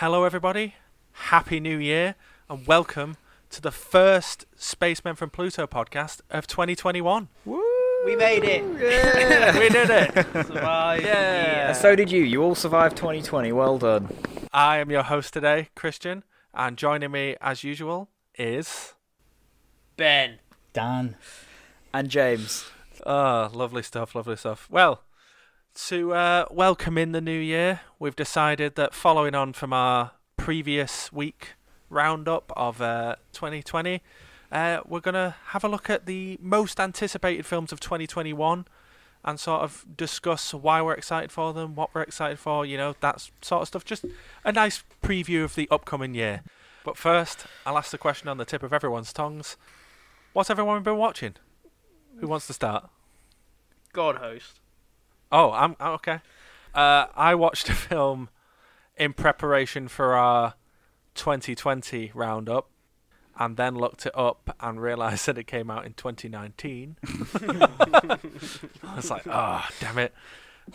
[0.00, 0.74] Hello, everybody.
[1.12, 2.14] Happy New Year,
[2.48, 3.16] and welcome
[3.50, 7.28] to the first Spacemen from Pluto podcast of 2021.
[7.44, 8.64] We made it.
[9.58, 10.12] we did it.
[10.46, 11.04] Survived.
[11.04, 11.68] Yeah.
[11.68, 12.22] And so did you.
[12.22, 13.50] You all survived 2020.
[13.52, 14.08] Well done.
[14.52, 16.22] I am your host today, Christian,
[16.54, 18.08] and joining me as usual
[18.38, 18.94] is.
[19.96, 20.38] Ben.
[20.72, 21.16] Dan.
[21.92, 22.70] And James.
[23.06, 24.68] Oh, lovely stuff, lovely stuff.
[24.70, 25.02] Well,
[25.86, 31.10] to uh, welcome in the new year, we've decided that following on from our previous
[31.12, 31.54] week
[31.88, 34.02] roundup of uh, 2020,
[34.52, 38.66] uh, we're going to have a look at the most anticipated films of 2021
[39.24, 42.94] and sort of discuss why we're excited for them, what we're excited for, you know,
[43.00, 43.84] that sort of stuff.
[43.84, 44.04] Just
[44.44, 46.42] a nice preview of the upcoming year.
[46.84, 49.56] But first, I'll ask the question on the tip of everyone's tongues.
[50.34, 51.34] What's everyone been watching?
[52.20, 52.88] Who wants to start?
[53.92, 54.60] God host.
[55.30, 56.20] Oh, I'm oh, okay.
[56.74, 58.28] Uh, I watched a film
[58.96, 60.54] in preparation for our
[61.14, 62.68] 2020 roundup,
[63.38, 66.96] and then looked it up and realised that it came out in 2019.
[68.82, 70.12] I was like, oh, damn it.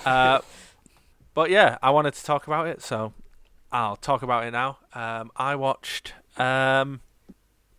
[0.06, 0.40] Uh,
[1.34, 3.14] but yeah, I wanted to talk about it, so
[3.72, 4.78] I'll talk about it now.
[4.94, 7.02] Um, I watched um,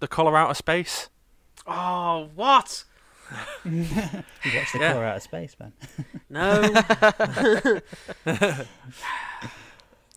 [0.00, 1.08] The Colour Out of Space.
[1.66, 2.84] Oh, what?
[3.64, 3.80] You
[4.54, 4.92] watched the Yeah.
[4.92, 5.72] colour out of space, man.
[6.28, 6.60] No,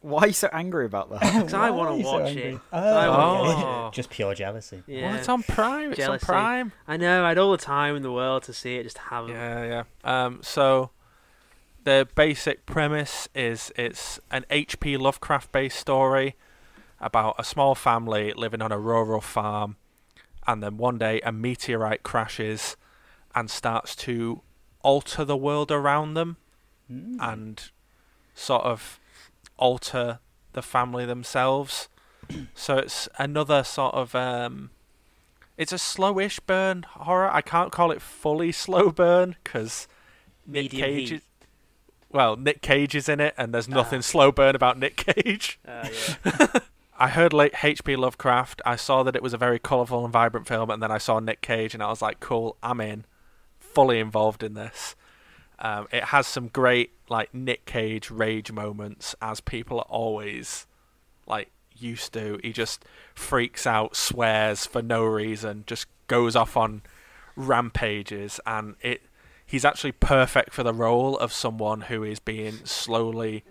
[0.02, 1.20] Why are you so angry about that?
[1.22, 2.60] because I want to you so watch it.
[2.72, 3.64] Oh, I wanna okay.
[3.64, 3.96] watch it.
[3.96, 4.84] Just pure jealousy.
[4.86, 5.08] Yeah.
[5.08, 5.90] Well, it's on Prime.
[5.92, 6.24] It's Jealousy.
[6.24, 6.72] on Prime.
[6.88, 7.24] I know.
[7.26, 9.32] I had all the time in the world to see it, just haven't.
[9.32, 10.26] Yeah, yeah.
[10.26, 10.92] Um, so
[11.84, 14.98] the basic premise is it's an H.P.
[14.98, 16.36] Lovecraft based story
[17.02, 19.78] about a small family living on a rural farm,
[20.46, 22.78] and then one day a meteorite crashes
[23.38, 24.42] and starts to
[24.82, 26.38] alter the world around them
[26.92, 27.18] Mm.
[27.20, 27.70] and
[28.34, 29.00] sort of
[29.58, 30.20] alter
[30.54, 31.90] the family themselves.
[32.56, 34.70] so it's another sort of um,
[35.58, 37.30] it's a slowish burn horror.
[37.30, 39.88] I can't call it fully slow burn because
[40.46, 41.10] Nick Cage.
[41.10, 41.16] heat.
[41.18, 41.22] Is,
[42.10, 44.02] well, Nick Cage is in it, and there's nothing Ah.
[44.14, 45.60] slow burn about Nick Cage.
[45.68, 45.90] Uh,
[46.26, 46.48] yeah.
[47.00, 47.96] I heard late H.P.
[47.98, 48.62] Lovecraft.
[48.66, 51.20] I saw that it was a very colourful and vibrant film, and then I saw
[51.20, 53.04] Nick Cage, and I was like, "Cool, I'm in,
[53.78, 54.96] fully involved in this."
[55.60, 60.68] Um, it has some great like Nick Cage rage moments, as people are always
[61.26, 62.40] like used to.
[62.44, 62.86] He just
[63.16, 66.82] freaks out, swears for no reason, just goes off on
[67.36, 69.02] rampages, and it.
[69.46, 73.46] He's actually perfect for the role of someone who is being slowly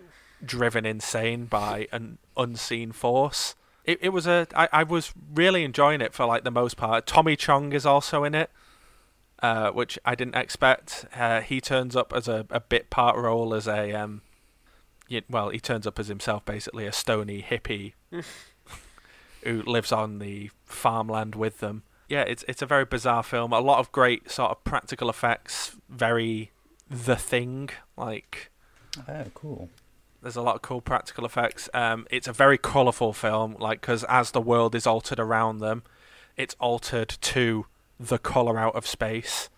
[0.45, 3.55] driven insane by an unseen force.
[3.83, 7.07] It, it was a I, I was really enjoying it for like the most part.
[7.07, 8.51] Tommy Chong is also in it,
[9.43, 11.05] uh, which I didn't expect.
[11.15, 14.21] Uh, he turns up as a, a bit part role as a um,
[15.29, 17.93] well, he turns up as himself basically a stony hippie
[19.43, 21.83] who lives on the farmland with them.
[22.09, 23.51] Yeah, it's it's a very bizarre film.
[23.53, 25.75] A lot of great sort of practical effects.
[25.89, 26.51] Very
[26.89, 28.49] the thing like
[29.07, 29.69] Oh, cool.
[30.21, 31.69] there's a lot of cool practical effects.
[31.73, 35.83] Um, it's a very colourful film, like because as the world is altered around them,
[36.37, 37.65] it's altered to
[37.99, 39.49] the colour out of space,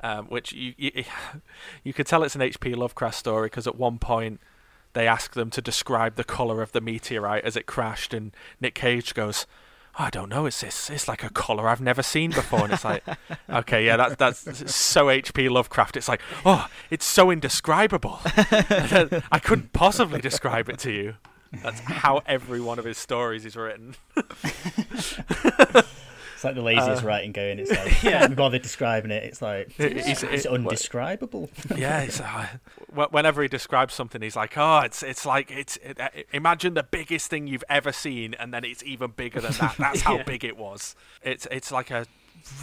[0.00, 1.04] um, which you, you
[1.84, 2.74] you could tell it's an H.P.
[2.74, 4.40] Lovecraft story because at one point
[4.92, 8.74] they ask them to describe the colour of the meteorite as it crashed, and Nick
[8.74, 9.46] Cage goes.
[9.98, 10.46] "Oh, I don't know.
[10.46, 13.04] It's, it's it's like a colour I've never seen before, and it's like,
[13.50, 15.48] okay, yeah, that's that's so H.P.
[15.48, 15.96] Lovecraft.
[15.96, 18.20] It's like, oh, it's so indescribable.
[18.24, 21.14] I couldn't possibly describe it to you.
[21.62, 23.94] That's how every one of his stories is written.
[26.42, 27.60] It's like the laziest Uh, writing going.
[27.60, 28.18] It's like, yeah.
[28.18, 29.22] can't be bothered describing it.
[29.22, 31.48] It's like, It's- it's, it- undescribable.
[31.76, 32.48] yeah, it's, uh,
[32.92, 36.82] whenever he describes something, he's like, "Oh, it's it's like it's it, uh, imagine the
[36.82, 39.76] biggest thing you've ever seen, and then it's even bigger than that.
[39.78, 40.22] That's how Yeah.
[40.24, 40.96] big it was.
[41.22, 42.06] It's it's like a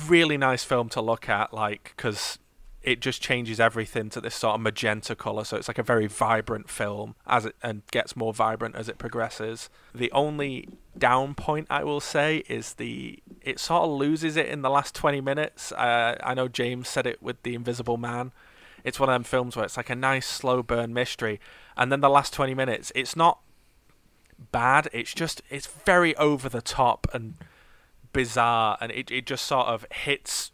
[0.08, 2.38] really nice film to look at, like because
[2.82, 5.44] it just changes everything to this sort of magenta color.
[5.44, 8.98] So it's like a very vibrant film as it and gets more vibrant as it
[8.98, 9.70] progresses.
[9.94, 10.68] The only
[10.98, 14.94] down point I will say is the it sort of loses it in the last
[14.96, 15.72] 20 minutes.
[15.72, 18.32] Uh, I know James said it with The Invisible Man.
[18.84, 21.40] It's one of them films where it's like a nice slow burn mystery,
[21.76, 23.40] and then the last 20 minutes, it's not
[24.52, 24.88] bad.
[24.94, 27.36] It's just it's very over the top and
[28.14, 30.52] bizarre, and it it just sort of hits.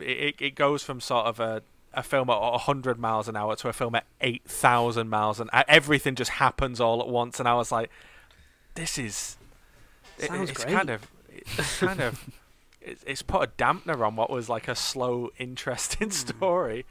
[0.00, 1.62] It it goes from sort of a
[1.92, 5.62] a film at 100 miles an hour to a film at 8,000 miles an hour.
[5.68, 7.88] Everything just happens all at once, and I was like,
[8.74, 9.36] this is.
[10.18, 10.74] it- Sounds it's great.
[10.76, 11.06] kind of.
[11.58, 12.24] It's kind of.
[12.80, 16.12] it's, it's put a dampener on what was like a slow, interesting Hmm.
[16.12, 16.86] story.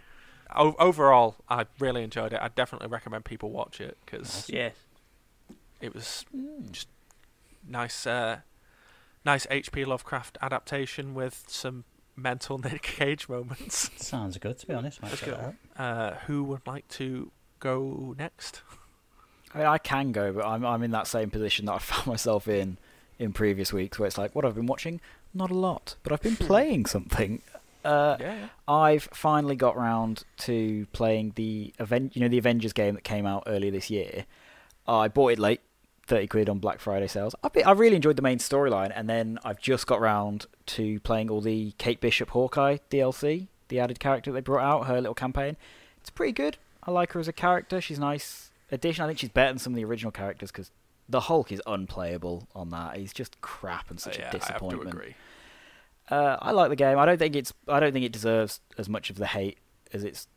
[0.56, 2.40] O- overall, I really enjoyed it.
[2.42, 4.76] I definitely recommend people watch it because Yes.
[5.82, 6.26] it was
[6.72, 6.88] just
[7.68, 8.40] nice, uh,
[9.26, 9.86] nice H.P.
[9.86, 11.86] Lovecraft adaptation with some
[12.16, 13.90] mental Nick Cage moments.
[13.98, 15.02] Sounds good, to be honest.
[15.02, 15.56] Might Let's go.
[15.78, 18.62] Uh, who would like to go next?
[19.56, 22.06] I mean, I can go, but I'm I'm in that same position that I found
[22.08, 22.78] myself in
[23.20, 25.02] in previous weeks, where it's like, what I've been watching,
[25.34, 27.42] not a lot, but I've been playing something.
[27.84, 28.48] Uh, yeah, yeah.
[28.74, 33.26] I've finally got round to playing the event, you know, the Avengers game that came
[33.26, 34.26] out earlier this year.
[34.88, 35.62] I bought it late,
[36.08, 37.36] thirty quid on Black Friday sales.
[37.44, 41.30] I I really enjoyed the main storyline, and then I've just got round to playing
[41.30, 45.58] all the Kate Bishop Hawkeye DLC, the added character they brought out, her little campaign.
[46.00, 46.58] It's pretty good.
[46.86, 47.80] I like her as a character.
[47.82, 49.04] She's a nice addition.
[49.04, 50.72] I think she's better than some of the original characters because
[51.14, 52.98] the Hulk is unplayable on that.
[52.98, 54.90] He's just crap and such Uh, yeah, a I have to disappointment.
[54.90, 55.16] agree.
[56.10, 56.98] Uh, I like the game.
[57.00, 57.54] I don't think it's.
[57.68, 59.58] I don't think it deserves as much of the hate
[59.94, 60.28] as it's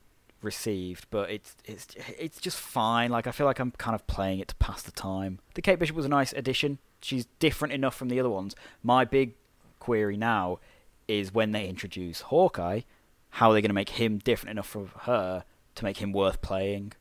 [0.42, 1.88] received, but it's it's
[2.18, 3.10] it's just fine.
[3.10, 5.40] Like I feel like I'm kind of playing it to pass the time.
[5.54, 6.78] The Kate Bishop was a nice addition.
[7.00, 8.54] She's different enough from the other ones.
[8.82, 9.34] My big
[9.80, 10.60] query now
[11.08, 12.80] is when they introduce Hawkeye,
[13.30, 15.44] how are they going to make him different enough from her
[15.74, 16.92] to make him worth playing?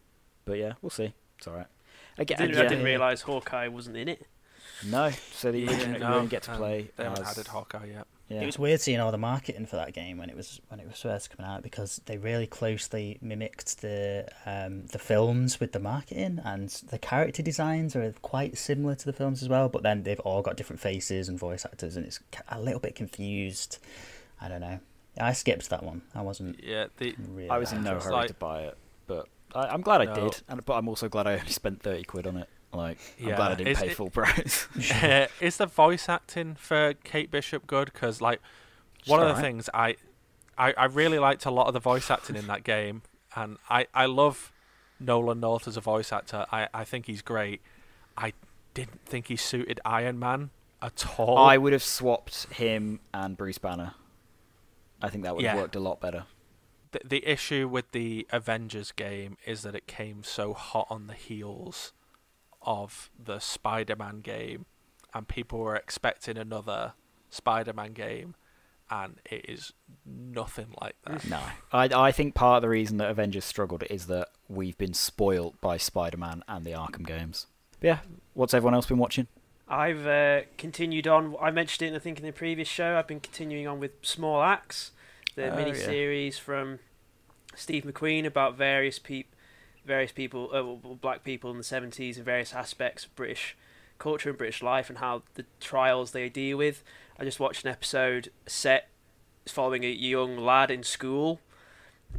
[0.46, 1.14] But yeah, we'll see.
[1.38, 1.68] It's all right.
[2.18, 4.26] Again, I didn't, yeah, I didn't realise Hawkeye wasn't in it.
[4.86, 6.92] No, so the Yeah, original, no, you only get to um, play.
[6.96, 8.08] They haven't as- added Hawkeye yet.
[8.28, 8.42] Yeah.
[8.42, 10.88] It was weird seeing all the marketing for that game when it was when it
[10.88, 15.80] was first coming out because they really closely mimicked the um, the films with the
[15.80, 19.70] marketing and the character designs are quite similar to the films as well.
[19.70, 22.20] But then they've all got different faces and voice actors, and it's
[22.50, 23.78] a little bit confused.
[24.42, 24.80] I don't know.
[25.22, 26.02] I skipped that one.
[26.16, 27.52] I wasn't Yeah, the really.
[27.52, 30.42] I was in no hurry like- to buy it, but I, I'm glad I did.
[30.48, 32.50] And but I'm also glad I only spent thirty quid on it.
[32.74, 34.68] Like I'm glad I didn't is pay it- full price.
[35.02, 37.92] uh, is the voice acting for Kate Bishop good?
[37.94, 38.42] Because like
[39.08, 39.44] one of the alright.
[39.46, 39.96] things I,
[40.58, 43.02] I I really liked a lot of the voice acting in that game,
[43.36, 44.52] and I I love
[45.00, 46.46] Nolan North as a voice actor.
[46.52, 47.62] I I think he's great.
[48.18, 48.34] I
[48.74, 50.50] didn't think he suited Iron Man
[50.82, 51.38] at all.
[51.38, 53.94] I would have swapped him and Bruce Banner.
[55.02, 55.62] I think that would have Yeah.
[55.62, 56.26] worked a lot better.
[57.04, 61.14] The, the issue with the Avengers game is that it came so hot on the
[61.14, 61.94] heels
[62.62, 64.66] of the Spider-Man game,
[65.14, 66.94] and people were expecting another
[67.30, 68.36] Spider-Man game,
[68.90, 69.74] and it is
[70.06, 71.28] nothing like that.
[71.28, 74.94] No, I I think part of the reason that Avengers struggled is that we've been
[74.94, 77.48] spoilt by Spider-Man and the Arkham games.
[77.80, 78.00] But yeah,
[78.34, 79.28] what's everyone else been watching?
[79.68, 81.36] I've uh, continued on.
[81.42, 82.98] I mentioned it, I think, in the previous show.
[82.98, 84.92] I've been continuing on with Small Axe,
[85.36, 85.86] the Oh, mini yeah.
[85.86, 86.80] series from
[87.56, 89.34] Steve McQueen about various peop-
[89.86, 90.64] various people, uh,
[90.96, 93.56] black people in the seventies, and various aspects of British
[94.00, 96.84] culture and British life, and how the trials they deal with.
[97.20, 98.90] I just watched an episode set
[99.48, 101.40] following a young lad in school,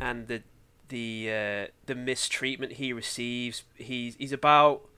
[0.01, 0.43] and the
[0.89, 3.65] the uh, the mistreatment he receives.
[3.75, 4.89] He's he's about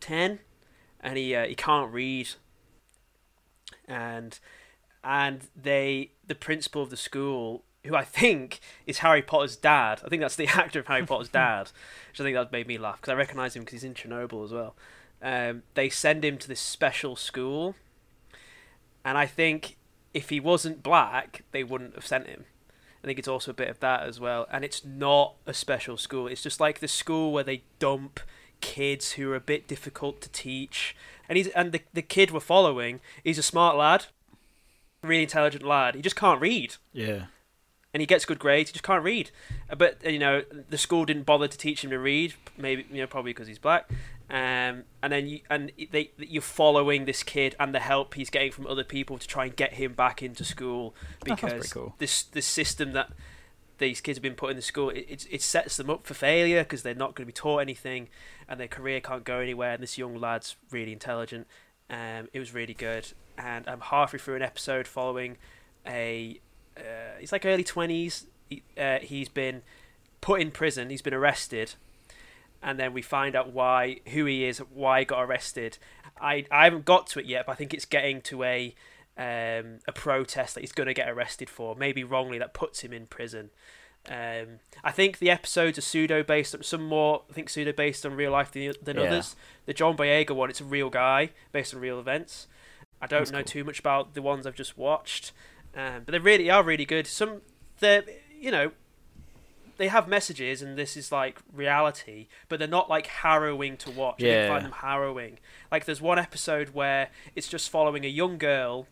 [0.00, 0.38] ten
[1.00, 2.28] and he uh, he can't read
[3.86, 4.38] and
[5.04, 10.08] and they the principal of the school who I think is Harry Potter's dad I
[10.08, 11.70] think that's the actor of Harry Potter's dad
[12.10, 14.44] which I think that made me laugh because I recognise him because he's in Chernobyl
[14.44, 14.74] as well.
[15.20, 17.74] Um, they send him to this special school
[19.04, 19.76] and I think
[20.14, 22.44] if he wasn't black they wouldn't have sent him.
[23.02, 25.96] I think it's also a bit of that as well and it's not a special
[25.96, 26.26] school.
[26.26, 28.20] It's just like the school where they dump
[28.60, 30.96] kids who are a bit difficult to teach.
[31.28, 34.06] And he's and the the kid we're following, he's a smart lad,
[35.02, 35.94] really intelligent lad.
[35.94, 37.26] He just can't read, Yeah,
[37.94, 38.70] and he gets good grades.
[38.70, 39.30] He just can't read.
[39.70, 42.34] Uh, But uh, you know, the school didn't bother to teach him to read.
[42.56, 43.90] Maybe you know, probably because he's black.
[44.30, 48.52] Um, and then you and they you're following this kid and the help he's getting
[48.52, 50.94] from other people to try and get him back into school
[51.26, 51.94] sounds because cool.
[51.96, 53.08] this this system that
[53.78, 56.12] these kids have been put in the school it, it, it sets them up for
[56.12, 58.10] failure because they're not going to be taught anything
[58.46, 61.46] and their career can't go anywhere and this young lad's really intelligent
[61.90, 63.12] um, it was really good.
[63.36, 65.36] And i'm halfway through an episode following
[65.86, 66.40] a
[66.76, 69.62] uh, he's like early 20s he, uh, he's been
[70.20, 70.90] put in prison.
[70.90, 71.74] He's been arrested.
[72.62, 75.78] And then we find out why who he is why he got arrested.
[76.20, 78.74] I i haven't got to it yet but i think it's getting to a
[79.18, 82.92] um, a protest that he's going to get arrested for, maybe wrongly, that puts him
[82.92, 83.50] in prison.
[84.10, 87.22] Um, I think the episodes are pseudo based on some more.
[87.30, 89.04] I think pseudo based on real life than, than Yeah.
[89.04, 89.36] others.
[89.66, 92.46] The John Boyega one, it's a real guy based on real events.
[93.02, 93.44] I don't That's know cool.
[93.44, 95.32] too much about the ones I've just watched,
[95.76, 97.06] um, but they really are really good.
[97.06, 97.42] Some
[97.80, 98.02] they
[98.40, 98.72] you know
[99.76, 104.16] they have messages and this is like reality, but they're not like harrowing to watch.
[104.20, 104.48] I didn't Yeah.
[104.48, 105.38] find them harrowing.
[105.70, 108.86] Like there's one episode where it's just following a young girl.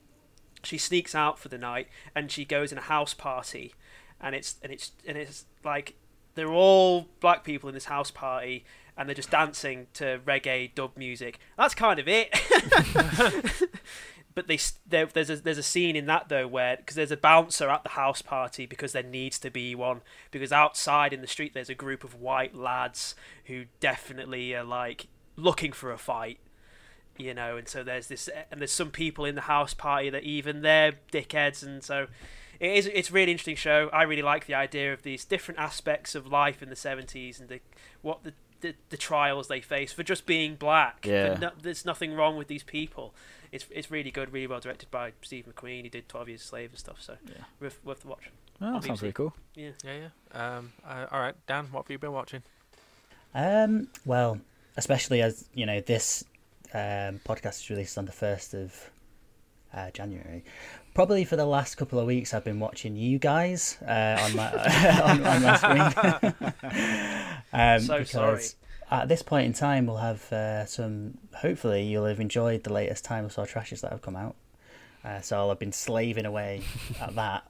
[0.62, 3.72] she sneaks out for the night and she goes in a house party,
[4.20, 5.94] and it's and it's and it's like
[6.34, 8.64] they're all black people in this house party
[8.96, 11.38] and they're just dancing to reggae dub music.
[11.56, 12.30] That's kind of it.
[14.36, 17.16] but they there, there's a there's a scene in that though where because there's a
[17.16, 21.26] bouncer at the house party because there needs to be one because outside in the
[21.26, 23.14] street there's a group of white lads
[23.46, 26.38] who definitely are like looking for a fight
[27.18, 30.22] you know and so there's this and there's some people in the house party that
[30.22, 32.06] even they're dickheads and so
[32.60, 35.58] it is it's a really interesting show i really like the idea of these different
[35.60, 37.60] aspects of life in the 70s and the,
[38.02, 38.32] what the
[38.62, 41.04] the, the trials they face for just being black.
[41.06, 41.36] Yeah.
[41.38, 43.14] No, there's nothing wrong with these people.
[43.52, 45.82] It's it's really good, really well directed by Steve McQueen.
[45.82, 47.34] He did Twelve Years a Slave and stuff, so Yeah.
[47.60, 48.30] worth, worth the watch.
[48.62, 49.06] Oh, that sounds Obviously.
[49.08, 49.34] really cool.
[49.54, 49.70] Yeah.
[49.84, 50.56] Yeah, yeah.
[50.56, 52.42] Um, uh, all right, Dan, what have you been watching?
[53.34, 54.40] Um, well,
[54.78, 56.24] especially as you know, this
[56.72, 58.90] um, podcast is released on the first of
[59.74, 60.44] uh, January.
[60.96, 64.50] Probably for the last couple of weeks, I've been watching you guys uh, on my
[65.02, 66.32] on, on my screen.
[67.52, 68.42] um, So because sorry.
[68.90, 71.18] At this point in time, we'll have uh, some.
[71.34, 74.36] Hopefully, you'll have enjoyed the latest Time of Saw trashes that have come out.
[75.04, 76.62] Uh, so I'll have been slaving away
[76.98, 77.44] at that.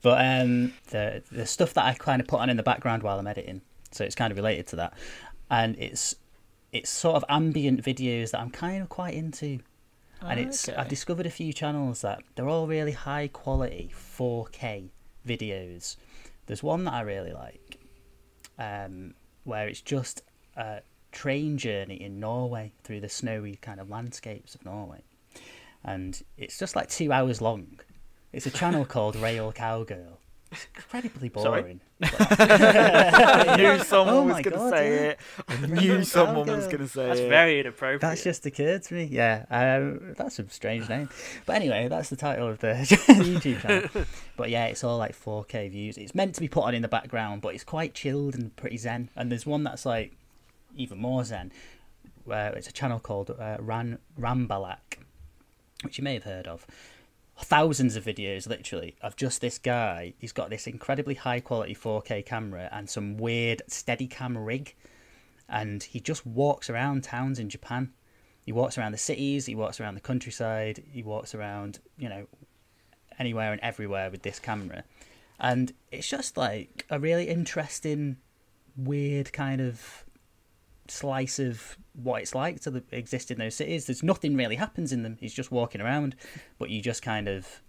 [0.00, 3.18] but um, the the stuff that I kind of put on in the background while
[3.18, 4.94] I'm editing, so it's kind of related to that,
[5.50, 6.16] and it's
[6.72, 9.58] it's sort of ambient videos that I'm kind of quite into,
[10.22, 10.78] and it's Okay.
[10.78, 14.90] I've discovered a few channels that they're all really high quality 4K
[15.26, 15.96] videos.
[16.46, 17.78] There's one that I really like,
[18.58, 20.22] um, where it's just
[20.56, 20.80] a
[21.12, 25.02] train journey in Norway through the snowy kind of landscapes of Norway
[25.84, 27.78] and it's just like two hours long.
[28.32, 30.18] It's a channel called Rail Cowgirl.
[30.54, 31.62] It's incredibly Sorry?
[31.62, 31.80] boring.
[32.02, 35.02] I knew someone Oh was going to say yeah.
[35.10, 35.20] it.
[35.48, 37.22] I knew someone was going to say That's it.
[37.22, 38.00] That's very inappropriate.
[38.00, 39.04] That's just occurred to me.
[39.04, 41.08] Yeah, um, that's a strange name.
[41.46, 44.06] But anyway, that's the title of the YouTube channel.
[44.36, 45.98] But yeah, it's all like 4K views.
[45.98, 48.76] It's meant to be put on in the background, but it's quite chilled and pretty
[48.76, 49.10] zen.
[49.16, 50.12] And there's one that's like
[50.76, 51.52] even more zen,
[52.24, 54.98] where it's a channel called uh, Ran Rambalac,
[55.82, 56.66] which you may have heard of.
[57.36, 60.14] Thousands of videos, literally, of just this guy.
[60.18, 64.74] He's got this incredibly high quality 4K camera and some weird steady Steadicam rig,
[65.48, 67.92] and he just walks around towns in Japan.
[68.44, 72.26] He walks around the cities, he walks around the countryside, he walks around, you know,
[73.18, 74.84] anywhere and everywhere with this camera.
[75.40, 78.18] And it's just like a really interesting,
[78.76, 80.03] weird kind of
[80.88, 83.86] slice of what it's like to the, exist in those cities.
[83.86, 85.16] There's nothing really happens in them.
[85.20, 86.16] He's just walking around,
[86.58, 87.60] but you just kind of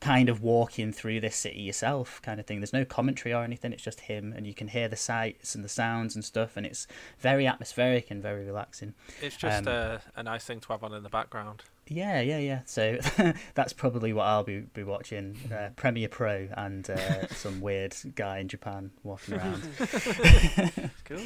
[0.00, 2.60] kind of walking through this city yourself kind of thing.
[2.60, 3.72] There's no commentary or anything.
[3.72, 6.66] It's just him and you can hear the sights and the sounds and stuff and
[6.66, 6.86] it's
[7.20, 8.92] very atmospheric and very relaxing.
[9.22, 11.62] It's just Um, a, a nice thing to have on in the background.
[11.86, 12.60] Yeah, yeah, yeah.
[12.66, 12.98] So
[13.54, 18.38] that's probably what I'll be be watching: uh, Premiere Pro and uh, some weird guy
[18.38, 19.62] in Japan walking around.
[21.04, 21.20] cool.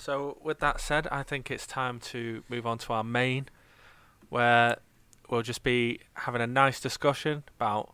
[0.00, 3.50] So, with that said, I think it's time to move on to our main,
[4.30, 4.78] where
[5.28, 7.92] we'll just be having a nice discussion about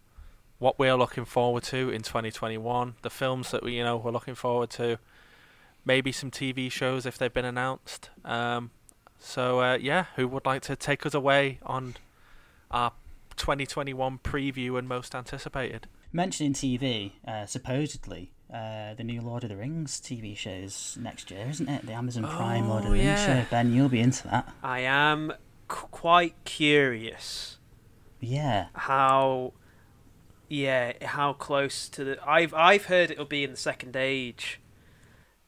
[0.61, 4.37] what we're looking forward to in 2021, the films that we, you know, we're looking
[4.37, 5.01] forward to,
[5.85, 8.11] maybe some TV shows if they've been announced.
[8.25, 8.71] Um,
[9.19, 11.97] so, uh, yeah, who would like to take us away on
[12.71, 12.93] our
[13.37, 15.89] 2021 preview and most anticipated?
[16.13, 21.47] Mentioning TV, uh, supposedly uh, the new Lord of the Rings TV shows next year,
[21.51, 21.85] isn't it?
[21.85, 23.45] The Amazon Prime Lord of Oh, the Rings show.
[23.51, 24.53] Ben, you'll be into that.
[24.63, 25.33] I am
[25.71, 27.59] c- quite curious
[28.21, 28.67] Yeah.
[28.75, 29.53] how,
[30.49, 32.19] yeah, how close to the.
[32.29, 34.61] I've I've heard it'll be in the second age,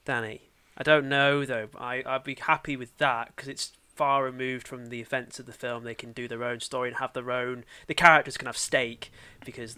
[0.05, 0.51] Danny.
[0.77, 1.69] I don't know though.
[1.79, 5.53] I I'd be happy with that because it's far removed from the events of the
[5.53, 5.85] film.
[5.85, 7.65] They can do their own story and have their own.
[7.87, 9.11] The characters can have stake
[9.45, 9.77] because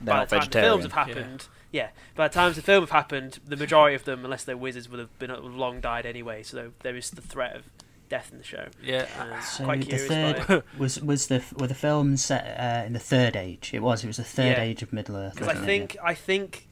[0.00, 1.88] They're by not the time the films have happened, yeah.
[2.14, 4.98] by the time the film have happened, the majority of them, unless they're wizards, would
[5.00, 6.42] have been would have long died anyway.
[6.42, 7.64] So there is the threat of
[8.08, 8.66] death in the show.
[8.82, 12.86] Yeah, Uh, So quite the curious third was was the were the films set uh,
[12.86, 13.70] in the Third Age?
[13.72, 14.04] It was.
[14.04, 14.62] It was the Third Yeah.
[14.62, 15.34] Age of Middle Earth.
[15.34, 15.72] Because I wasn't it?
[15.72, 16.68] think I think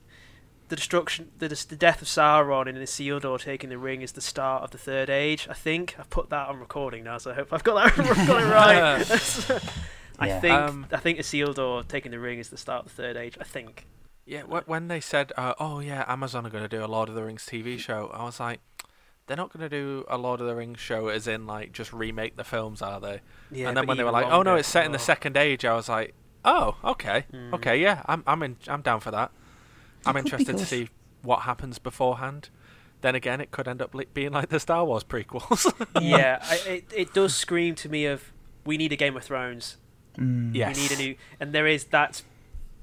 [0.69, 4.62] the destruction, the, the death of Sauron and Isildur taking the ring is the start
[4.62, 5.47] of the Third Age.
[5.50, 8.41] I think I've put that on recording now, so I hope I've got that got
[8.43, 9.62] it right.
[10.19, 10.40] I Yeah.
[10.40, 13.37] think Um, I think Isildur taking the ring is the start of the Third Age.
[13.40, 13.87] I think.
[14.25, 17.14] Yeah, when they said, uh, "Oh yeah, Amazon are going to do a Lord of
[17.16, 18.61] the Rings TV show," I was like,
[19.26, 21.92] "They're not going to do a Lord of the Rings show, as in like just
[21.92, 24.69] remake the films, are they?" Yeah, and then when they were like, "Oh no, it's
[24.69, 24.99] set in the.
[25.00, 26.14] Second Age," I was like,
[26.45, 27.54] "Oh, okay, Mhm.
[27.54, 29.33] okay, yeah, I'm I'm in, I'm down for that.
[30.07, 30.88] I'm could be interested to see
[31.23, 32.49] what happens beforehand."
[33.00, 35.66] Then again, it could end up li- being like the Star Wars prequels.
[36.00, 38.33] yeah, I, it it does scream to me of
[38.64, 39.78] we need a Game of Thrones
[40.19, 40.54] Mm.
[40.54, 40.76] Yes.
[40.76, 42.23] We need a new, and there is that.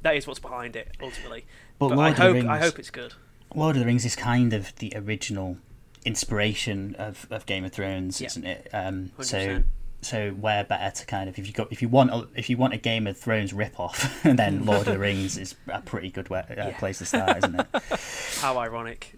[0.01, 1.45] That is what's behind it ultimately.
[1.77, 3.13] But, But, Lord I of the hope Rings, I hope it's good.
[3.53, 5.57] Lord of the Rings is kind of the original
[6.05, 8.27] inspiration of, of Game of Thrones, Yeah.
[8.27, 8.69] isn't it?
[8.73, 9.63] Um, so 100%.
[10.01, 12.55] so where better to kind of if you got if you want a, if you
[12.55, 16.09] want a Game of Thrones rip off, then Lord of the Rings is a pretty
[16.09, 16.77] good way, uh, Yeah.
[16.77, 17.67] place to start, isn't it?
[18.39, 19.15] How ironic.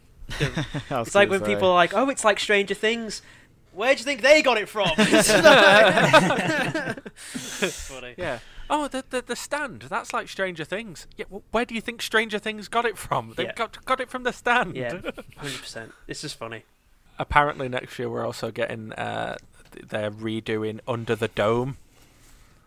[0.90, 1.46] It's like when say.
[1.46, 3.22] people are like, "Oh, it's like Stranger Things."
[3.74, 4.90] Where do you think they got it from?
[7.16, 8.16] Funny.
[8.18, 8.40] Yeah.
[8.70, 9.82] Oh, the, the the stand.
[9.84, 11.08] That's like Stranger Things.
[11.18, 11.26] Yeah.
[11.30, 13.34] Well, where do you think Stranger Things got it from?
[13.36, 13.54] They Yeah.
[13.54, 14.76] got got it from the stand.
[14.76, 14.92] Yeah,
[15.38, 15.94] hundred percent.
[16.08, 16.64] It's just funny.
[17.20, 19.38] Apparently next year we're also getting uh
[19.74, 21.78] th- they're redoing Under the Dome.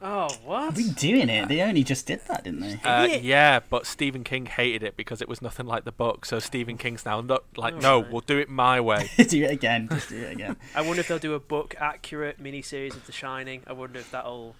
[0.06, 0.74] Oh, what?
[0.74, 2.78] Redoing it, they only just did that, didn't they?
[2.84, 6.26] Uh, yeah, but Stephen King hated it because it was nothing like the book.
[6.26, 8.12] So Stephen King's now not like, Oh, no, right.
[8.12, 9.10] we'll do it my way.
[9.16, 10.56] do it again, just do it again.
[10.74, 13.62] I wonder if they'll do a book accurate miniseries of The Shining.
[13.66, 14.54] I wonder if that'll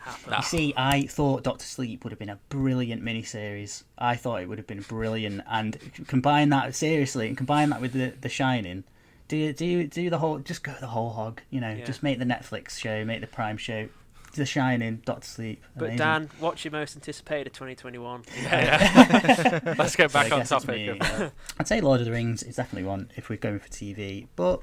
[0.00, 0.30] happen.
[0.32, 0.38] Nah.
[0.38, 3.84] You see, I thought Doctor Sleep would have been a brilliant miniseries.
[3.96, 5.78] I thought it would have been brilliant, and
[6.08, 8.82] combine that seriously, and combine that with the The Shining.
[9.28, 11.42] Do you do you do the whole, just go the whole hog.
[11.48, 11.84] You know, Yeah.
[11.84, 13.88] just make the Netflix show, make the Prime show,
[14.36, 15.64] The Shining, Doctor Sleep.
[15.76, 15.98] But amazing.
[15.98, 18.22] Dan, what's your most anticipated of 2021?
[18.42, 19.60] Yeah.
[19.78, 20.68] Let's get So back on topic.
[20.68, 23.68] me, of- I'd say Lord of the Rings is definitely one if we're going for
[23.68, 24.60] TV, but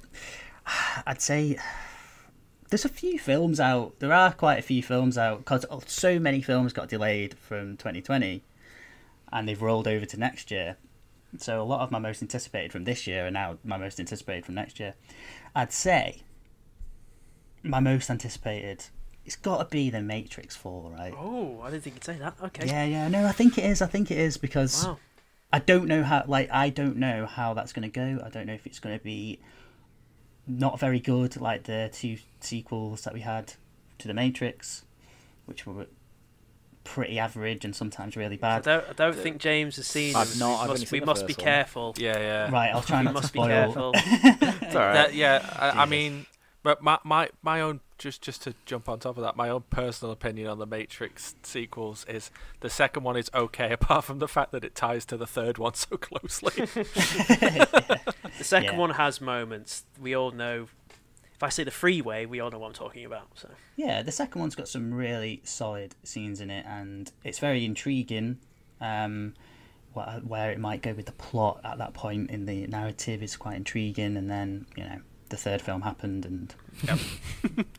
[1.07, 1.57] I'd say
[2.69, 3.99] there's a few films out.
[3.99, 8.43] There are quite a few films out because so many films got delayed from 2020,
[9.31, 10.77] and they've rolled over to next year.
[11.37, 14.45] So a lot of my most anticipated from this year are now my most anticipated
[14.45, 14.95] from next year.
[15.55, 16.23] I'd say
[17.63, 18.85] my most anticipated.
[19.25, 21.13] It's got to be the Matrix Four, right?
[21.17, 22.35] Oh, I didn't think you'd say that.
[22.43, 22.65] Okay.
[22.67, 23.81] Yeah, yeah, no, I think it is.
[23.81, 24.97] I think it is because Wow.
[25.53, 28.21] I don't know how like I don't know how that's going to go.
[28.25, 29.39] I don't know if it's going to be
[30.47, 33.53] not very good like the two sequels that we had
[33.99, 34.83] to the Matrix,
[35.45, 35.85] which were
[36.83, 38.63] pretty average and sometimes really I bad.
[38.63, 40.39] don't, I don't think James has seen I've them.
[40.39, 41.43] not- We I've must, we the must be one.
[41.43, 41.93] careful.
[41.97, 42.51] Yeah, yeah.
[42.51, 43.91] Right, I'll try We not to must be careful.
[43.95, 44.93] It's all right.
[44.93, 46.25] That, yeah, I, I mean,
[46.63, 49.63] but my, my my own just just to jump on top of that, my own
[49.69, 54.27] personal opinion on the Matrix sequels is the second one is okay, apart from the
[54.27, 56.65] fact that it ties to the third one so closely.
[58.37, 58.79] The second Yeah.
[58.79, 59.83] one has moments.
[60.01, 60.67] We all know.
[61.35, 63.27] If I say the freeway, we all know what I'm talking about.
[63.35, 67.65] So Yeah, the second one's got some really solid scenes in it, and it's very
[67.65, 68.39] intriguing.
[68.79, 69.33] Um,
[69.93, 73.57] where it might go with the plot at that point in the narrative is quite
[73.57, 74.99] intriguing, and then you know
[75.31, 76.53] the third film happened, and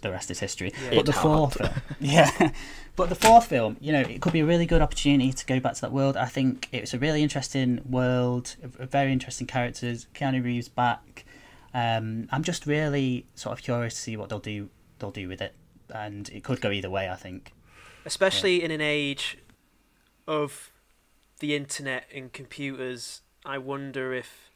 [0.02, 0.72] the rest is history.
[0.84, 0.96] Yeah.
[0.96, 2.50] But the It fourth, film, yeah,
[2.96, 5.60] but the fourth film, you know, it could be a really good opportunity to go
[5.60, 6.16] back to that world.
[6.16, 10.08] I think it's a really interesting world, a- a very interesting characters.
[10.14, 11.24] Keanu Reeves back.
[11.74, 14.68] Um, I'm just really sort of curious to see what they'll do.
[14.98, 15.54] They'll do with it,
[15.94, 17.08] and it could go either way.
[17.08, 17.52] I think.
[18.04, 19.38] especially in an age
[20.26, 20.70] of
[21.40, 24.50] the internet and computers, I wonder if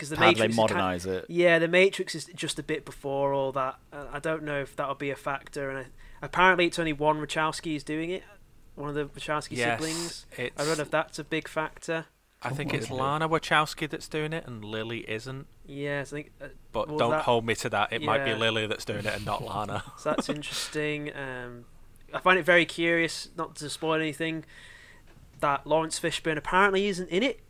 [0.00, 1.26] because the How do they Matrix is kind- modernise it?
[1.28, 3.76] Yeah, the Matrix is just a bit before all that.
[3.92, 5.68] Uh, I don't know if that'll be a factor.
[5.68, 5.84] And I,
[6.22, 8.22] apparently, it's only one Wachowski is doing it.
[8.76, 10.24] One of the Wachowski siblings.
[10.38, 12.06] it's, I don't know if that's a big factor.
[12.42, 12.94] I think Oh, it's okay.
[12.94, 15.46] Lana Wachowski that's doing it, and Lily isn't.
[15.66, 17.92] Yes, I think uh, But Well, don't that- hold me to that.
[17.92, 19.84] It might be Lily that's doing it and not Lana.
[19.98, 21.14] so that's interesting.
[21.14, 21.66] Um,
[22.14, 24.46] I find it very curious, not to spoil anything,
[25.40, 27.40] that Laurence Fishburne apparently isn't in it.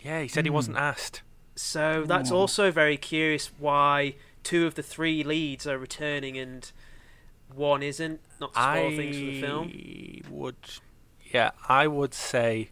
[0.00, 0.54] yeah, he said he Hmm.
[0.54, 1.20] wasn't asked.
[1.56, 2.36] So that's Oh.
[2.36, 6.70] also very curious why two of the three leads are returning and
[7.54, 8.20] one isn't.
[8.40, 10.22] Not to spoil things for the film.
[10.30, 10.56] Would,
[11.32, 12.70] yeah, I would say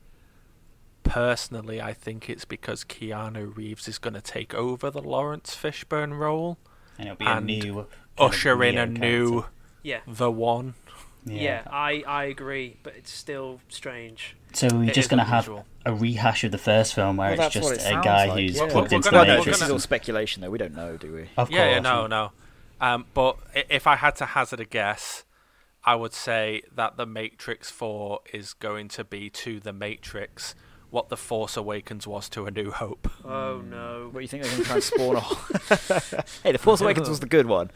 [1.02, 6.18] personally, I think it's because Keanu Reeves is going to take over the Laurence Fishburne
[6.18, 6.58] role,
[6.98, 7.86] And it'll be And a new
[8.18, 9.44] usher in a Neo new.
[9.82, 10.00] Yeah.
[10.06, 10.74] the one.
[11.26, 14.36] Yeah, I, I agree, but it's still strange.
[14.54, 15.48] So we're It just going to have
[15.86, 18.56] a rehash of the first film where Well, it's just it a guy like, who's
[18.56, 18.66] yeah.
[18.70, 20.50] plugged We're into gonna- the we're this is all speculation, though.
[20.50, 21.22] We don't know, do we?
[21.22, 21.50] Of course.
[21.50, 22.32] yeah, yeah, no, no.
[22.80, 23.36] Um, but
[23.70, 25.24] if I had to hazard a guess,
[25.84, 30.54] I would say that the Matrix Four is going to be to the Matrix
[30.90, 33.10] what the Force Awakens was to A New Hope.
[33.24, 34.08] Oh no.
[34.12, 36.40] What do you think they're going to try and spawn off?
[36.44, 37.70] hey, the Force Awakens was the good one.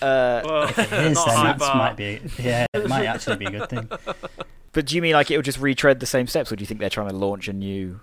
[0.00, 2.20] Uh, Well, If it is, then that might be.
[2.38, 3.88] Yeah, it might actually be a good thing.
[4.72, 6.66] but do you mean like it will just retread the same steps, or do you
[6.66, 8.00] think they're trying to launch a new?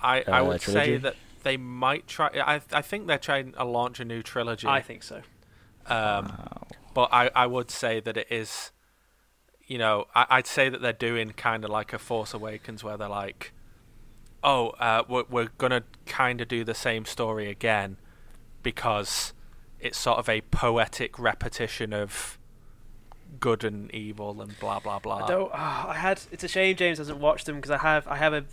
[0.00, 0.84] I, I Uh, would trilogy?
[0.92, 2.28] say that they might try.
[2.34, 4.66] I I think they're trying to launch a new trilogy.
[4.68, 5.22] I think so.
[5.86, 6.66] Um, Wow.
[6.94, 8.70] but I, I would say that it is,
[9.66, 12.96] you know, I, I'd say that they're doing kind of like a Force Awakens where
[12.96, 13.52] they're like,
[14.44, 17.96] oh, uh, we're, we're going to kind of do the same story again
[18.62, 19.32] because
[19.80, 22.38] it's sort of a poetic repetition of
[23.42, 25.24] good and evil and blah blah blah.
[25.24, 25.50] I don't.
[25.52, 26.22] ah, I had.
[26.30, 28.08] It's a shame James hasn't watched them because I have.
[28.08, 28.44] I have a,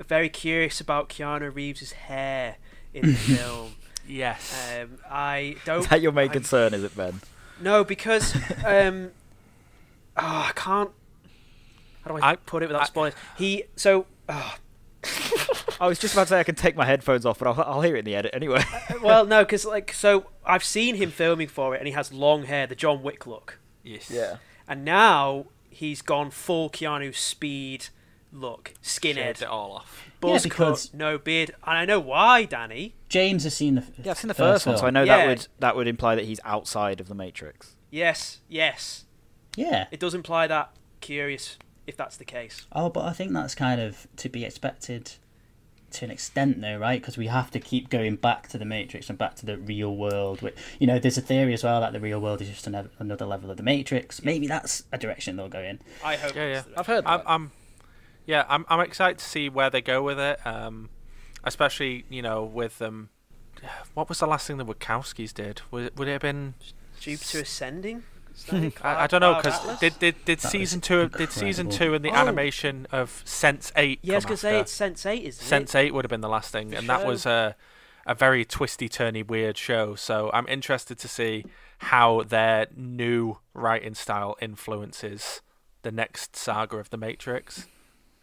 [0.00, 2.56] a very curious about Keanu Reeves' hair
[2.94, 3.72] in the film.
[4.08, 4.54] Yes.
[4.80, 5.80] Um, I don't.
[5.80, 7.20] Is that your main I- concern, is it, Ben?
[7.60, 9.10] No, because um,
[10.16, 10.90] oh, I can't.
[12.04, 13.12] How do I, I- put it without I- spoiling?
[13.36, 14.06] He so.
[14.28, 14.58] ah,
[15.80, 17.80] I was just about to say I can take my headphones off, but I'll, I'll
[17.82, 18.62] hear it in the edit anyway.
[19.02, 22.44] well, no, because like so, I've seen him filming for it, and he has long
[22.44, 24.12] hair, the John Wick look, yes.
[24.68, 27.88] and now he's gone full Keanu speed
[28.32, 30.04] look, Shaved skinhead, it all off.
[30.20, 32.94] buzz because- cut, no beard, and I know why, Danny.
[33.08, 33.82] James has seen the.
[33.82, 35.16] f- Yeah, I've seen the first one, so I know Yeah.
[35.18, 37.76] that would that would imply that he's outside of the Matrix.
[37.90, 39.04] Yes, yes,
[39.56, 39.86] Yeah.
[39.90, 40.70] it does imply that.
[41.00, 42.66] Curious if that's the case.
[42.72, 45.12] Oh, but I think that's kind of to be expected
[45.96, 47.00] to an extent, though, right?
[47.00, 49.94] Because we have to keep going back to the Matrix and back to the real
[49.94, 50.42] world.
[50.42, 52.90] Which, you know, there's a theory as well that the real world is just another,
[52.98, 54.22] another level of the Matrix.
[54.22, 55.80] Maybe that's a direction they'll go in.
[56.04, 56.34] I hope.
[56.34, 56.62] Yeah, yeah.
[56.76, 57.30] I've heard I'm, that.
[57.30, 57.50] I'm,
[58.26, 60.44] yeah, I'm, I'm excited to see where they go with it.
[60.46, 60.90] Um,
[61.46, 63.08] especially you know with um,
[63.94, 65.62] what was the last thing the Wachowskis did?
[65.70, 66.54] Would it, would it have been?
[67.00, 68.02] Jupiter ascending.
[68.36, 68.72] Is?
[68.82, 71.94] I, I don't know because did did, did That season was two did season two
[71.94, 72.14] and the Oh.
[72.14, 73.98] animation of Sense8?
[74.02, 75.74] Yeah, I was gonna say it's Sense8, isn't Sense?
[75.74, 77.56] Eight would have been the last thing, The and that was a
[78.08, 79.94] a very twisty, turny, weird show.
[79.96, 81.44] So I'm interested to see
[81.78, 85.40] how their new writing style influences
[85.82, 87.66] the next saga of the Matrix.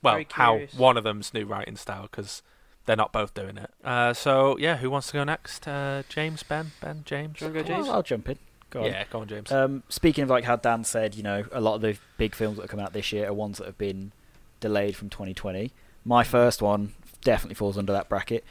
[0.01, 2.41] Well, how one of them's new writing style because
[2.85, 3.71] they're not both doing it.
[3.83, 5.67] Uh, so yeah, who wants to go next?
[5.67, 7.39] Uh, James, Ben, Ben, James.
[7.39, 7.89] Do you wanna go, Well, James?
[7.89, 8.37] I'll jump in.
[8.73, 8.85] Go on.
[8.87, 9.51] Yeah, go on, James.
[9.51, 12.55] Um, speaking of like how Dan said, you know, a lot of the big films
[12.57, 14.11] that have come out this year are ones that have been
[14.59, 15.71] delayed from 2020.
[16.03, 18.43] My first one definitely falls under that bracket.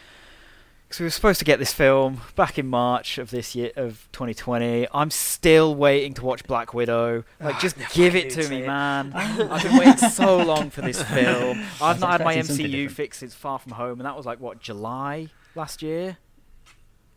[0.87, 4.07] Because we were supposed to get this film back in March of this year of
[4.13, 4.87] 2020.
[4.95, 7.25] I'm still waiting to watch Black Widow.
[7.41, 8.67] Like, Ah, just give it to me, it.
[8.67, 9.13] man.
[9.17, 11.65] I've been waiting so long for this film.
[11.81, 14.61] I've not had my MCU fix since Far From Home, and that was like what
[14.61, 16.19] July last year.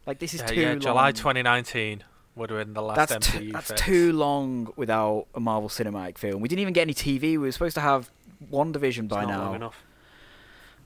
[0.07, 2.03] Like this is yeah, too yeah, July 2019
[2.35, 3.81] would have been the last That's MCU too, that's fix.
[3.81, 6.41] too long without a Marvel Cinematic film.
[6.41, 7.21] We didn't even get any TV.
[7.21, 8.09] We were supposed to have
[8.51, 9.75] WandaVision by now, long enough.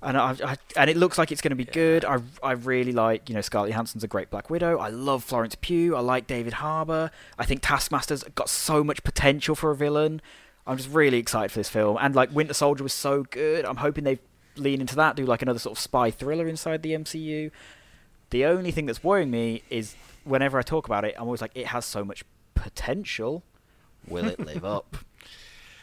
[0.01, 1.71] and I, I, and it looks like it's going to be Yeah.
[1.73, 2.05] good.
[2.05, 4.77] I I really like you know Scarlett Johansson's a great Black Widow.
[4.77, 5.95] I love Florence Pugh.
[5.95, 7.11] I like David Harbour.
[7.37, 10.21] I think Taskmaster's got so much potential for a villain.
[10.67, 11.97] I'm just really excited for this film.
[11.99, 13.65] And like Winter Soldier was so good.
[13.65, 14.19] I'm hoping they
[14.55, 17.49] lean into that, do like another sort of spy thriller inside the MCU.
[18.29, 21.51] The only thing that's worrying me is whenever I talk about it, I'm always like,
[21.55, 22.23] it has so much
[22.55, 23.43] potential.
[24.07, 24.97] Will it live up?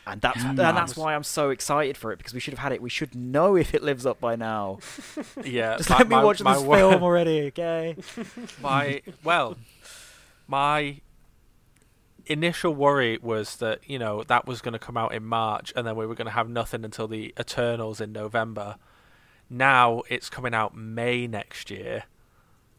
[0.08, 2.70] And that's and that's why I'm so excited for it because we should have had
[2.72, 2.80] it.
[2.80, 4.78] We should know if it lives up by now.
[5.44, 7.96] Yeah, Just my- let me my- watch my this wo- film already, okay?
[8.62, 9.56] my well
[10.46, 11.00] my
[12.26, 15.86] initial worry was that you know that was going to come out in march and
[15.86, 18.74] then we were going to have nothing until the eternals in november
[19.48, 22.02] now it's coming out may next year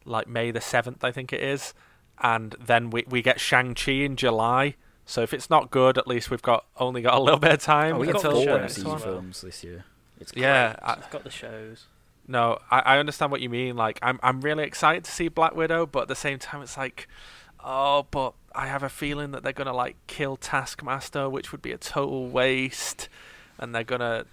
[0.08, 1.74] like may the 7th i think it is
[2.22, 6.30] and then we, we get shang-chi in july so if it's not good at least
[6.32, 8.44] we've got only got a little bit of time Oh, we got got the until
[8.46, 9.00] four the show next as MCU one.
[9.02, 9.14] well.
[9.14, 9.86] films this year.
[10.20, 11.86] It's yeah I, I've got the shows.
[12.28, 13.76] no, I, I understand what you mean.
[13.78, 16.76] Like, I'm I'm really excited to see Black Widow, but at the same time, it's
[16.76, 17.08] like,
[17.64, 21.72] oh, but I have a feeling that they're gonna like kill Taskmaster, which would be
[21.72, 23.08] a total waste,
[23.60, 24.26] and they're gonna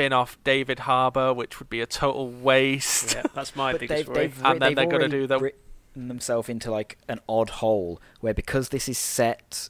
[0.00, 3.14] bin off David Harbour, which would be a total waste.
[3.14, 4.16] Yeah, that's my but biggest they've, worry.
[4.28, 8.00] they've, And then they've they're gonna do the- written themselves into like an odd hole
[8.20, 9.68] where because this is set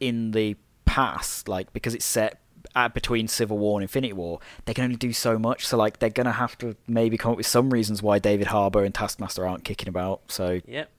[0.00, 2.40] in the past, like because it's set
[2.74, 5.64] at between Civil War and Infinity War, they can only do so much.
[5.66, 8.82] So like they're gonna have to maybe come up with some reasons why David Harbour
[8.82, 10.22] and Taskmaster aren't kicking about.
[10.28, 10.90] So Yep.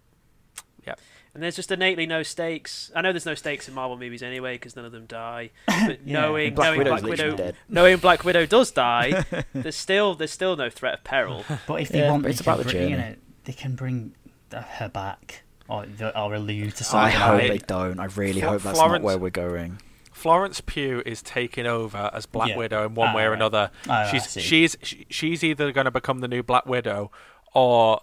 [0.87, 0.99] Yep.
[1.33, 2.91] And there's just innately no stakes.
[2.95, 5.49] I know there's no stakes in Marvel movies anyway because none of them die.
[5.67, 6.21] But Yeah.
[6.21, 7.55] knowing Black knowing Widow's Black Widow, dead.
[7.69, 11.43] knowing Black Widow does die, there's still there's still no threat of peril.
[11.67, 12.97] But if they Yeah, want, it's about the bring, you journey.
[13.09, 13.15] know,
[13.45, 14.13] they can bring
[14.53, 17.07] uh, her back or, the- or allude to something.
[17.07, 17.99] I hope I- they don't.
[17.99, 19.79] I really Flo- hope that's Florence- not where we're going.
[20.11, 22.57] Florence Pugh is taking over as Black Yeah.
[22.57, 23.35] Widow in one Ah, way or right.
[23.35, 23.71] another.
[23.89, 24.77] Oh, she's she's
[25.09, 27.11] she's either going to become the new Black Widow,
[27.55, 28.01] or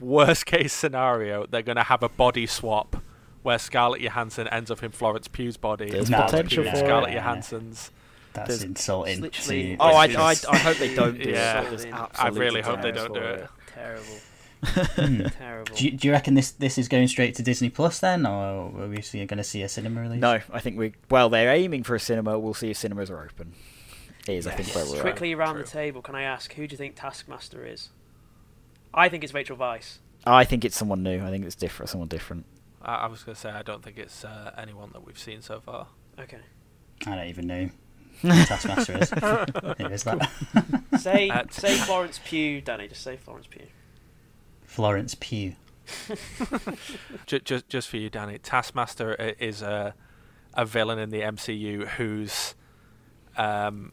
[0.00, 2.96] worst case scenario, they're going to have a body swap
[3.42, 5.90] where Scarlett Johansson ends up in Florence Pugh's body.
[5.90, 7.14] There's and No, potential for Scarlett it.
[7.14, 7.90] Johansson's.
[8.32, 9.22] That's There's- insulting.
[9.30, 11.62] To- Oh, I, I, I hope they don't do Yeah.
[11.72, 11.86] it.
[11.92, 13.40] I I really hope they don't do it.
[13.40, 13.48] it.
[13.74, 14.04] Terrible.
[14.64, 15.26] Hmm.
[15.38, 15.74] Terrible.
[15.76, 18.70] Do you, do you reckon this this is going straight to Disney Plus then, or
[18.82, 20.20] are we going to see a cinema release?
[20.20, 20.92] No, I think we.
[21.10, 22.38] Well, they're aiming for a cinema.
[22.38, 23.52] We'll see if cinemas are open.
[24.28, 25.00] Is I think where we're.
[25.02, 25.62] Quickly around True.
[25.64, 27.90] the table, can I ask who do you think Taskmaster is?
[28.96, 29.98] I think it's Rachel Weisz.
[30.24, 31.22] I think it's someone new.
[31.22, 31.90] I think it's different.
[31.90, 32.46] Someone different.
[32.82, 35.42] I, I was going to say I don't think it's uh, anyone that we've seen
[35.42, 35.88] so far.
[36.18, 36.38] Okay.
[37.06, 37.70] I don't even know.
[38.22, 39.10] Taskmaster is.
[39.10, 40.30] Who is that?
[40.98, 42.88] Say Uh, say Florence Pugh, Danny.
[42.88, 43.66] Just say Florence Pugh.
[44.64, 45.54] Florence Pugh.
[47.26, 48.38] Just, just, just for you, Danny.
[48.38, 49.94] Taskmaster is a
[50.54, 52.54] a villain in the MCU whose
[53.36, 53.92] um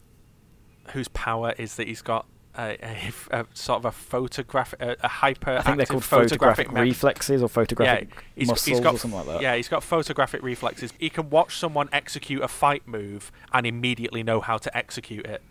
[0.88, 4.96] whose power is that he's got a, a, f- a sort of a photographic, a,
[5.02, 5.50] a hyper.
[5.56, 9.18] I think they're called photographic, photographic reflexes or photographic he's- muscles he's got or something
[9.18, 9.42] like that.
[9.42, 10.92] Yeah, he's got photographic reflexes.
[10.98, 15.42] He can watch someone execute a fight move and immediately know how to execute it.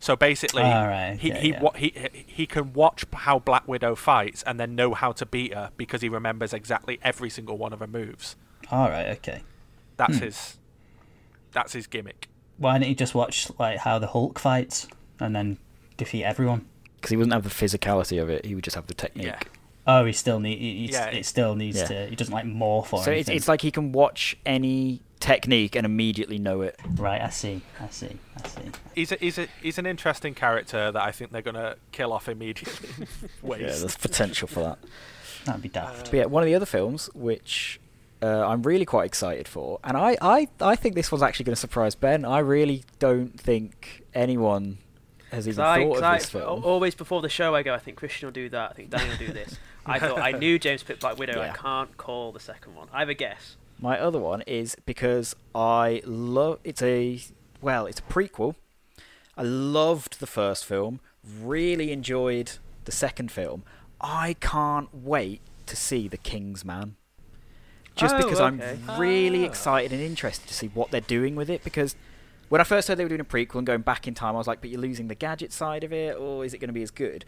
[0.00, 1.62] So basically, All right, he okay, he, yeah.
[1.62, 5.24] wa- he he he can watch how Black Widow fights and then know how to
[5.24, 8.36] beat her because he remembers exactly every single one of her moves.
[8.70, 9.42] All right, okay.
[9.96, 10.24] That's Hmm.
[10.24, 10.58] his
[11.52, 12.28] that's his gimmick.
[12.58, 14.88] Why don't you just watch like how the Hulk fights
[15.20, 15.56] and then
[15.96, 16.66] defeat everyone?
[16.96, 19.26] Because he wouldn't have the physicality of it; he would just have the technique.
[19.26, 19.38] Yeah.
[19.86, 20.58] Oh, he still need.
[20.58, 21.86] He, he- Yeah, it still needs Yeah.
[21.86, 22.06] to.
[22.06, 25.84] He doesn't like morph or So it's, it's like he can watch any technique and
[25.84, 26.78] immediately know it.
[26.96, 27.20] right.
[27.20, 27.60] I see.
[27.80, 28.18] I see.
[28.42, 28.60] I see.
[28.94, 32.28] He's a, he's a, he's an interesting character that I think they're gonna kill off
[32.28, 33.06] immediately.
[33.44, 34.78] Yeah, there's potential for that.
[35.44, 36.10] That'd be daft.
[36.10, 37.78] But yeah, one of the other films which
[38.22, 41.54] uh, I'm really quite excited for, and I, I, I think this one's actually going
[41.54, 42.24] to surprise Ben.
[42.24, 44.78] I really don't think anyone
[45.34, 46.64] has even I, thought of I- this film.
[46.64, 48.70] always before the show, I go, I think Christian will do that.
[48.70, 49.58] I think Danny will do this.
[49.86, 51.40] I thought I knew James picked Black Widow.
[51.40, 52.88] I can't call the second one.
[52.92, 53.56] I have a guess.
[53.80, 57.20] My other one is because I love it's a
[57.60, 58.54] well, it's a prequel.
[59.36, 61.00] I loved the first film,
[61.42, 62.52] really enjoyed
[62.84, 63.62] the second film.
[64.00, 66.94] I can't wait to see The King's Man.
[67.96, 68.78] Just Oh, because okay.
[68.88, 69.48] I'm really Ah.
[69.48, 71.96] excited and interested to see what they're doing with it because
[72.54, 74.38] when I first heard they were doing a prequel and going back in time, I
[74.38, 76.72] was like, but you're losing the gadget side of it, or is it going to
[76.72, 77.24] be as good?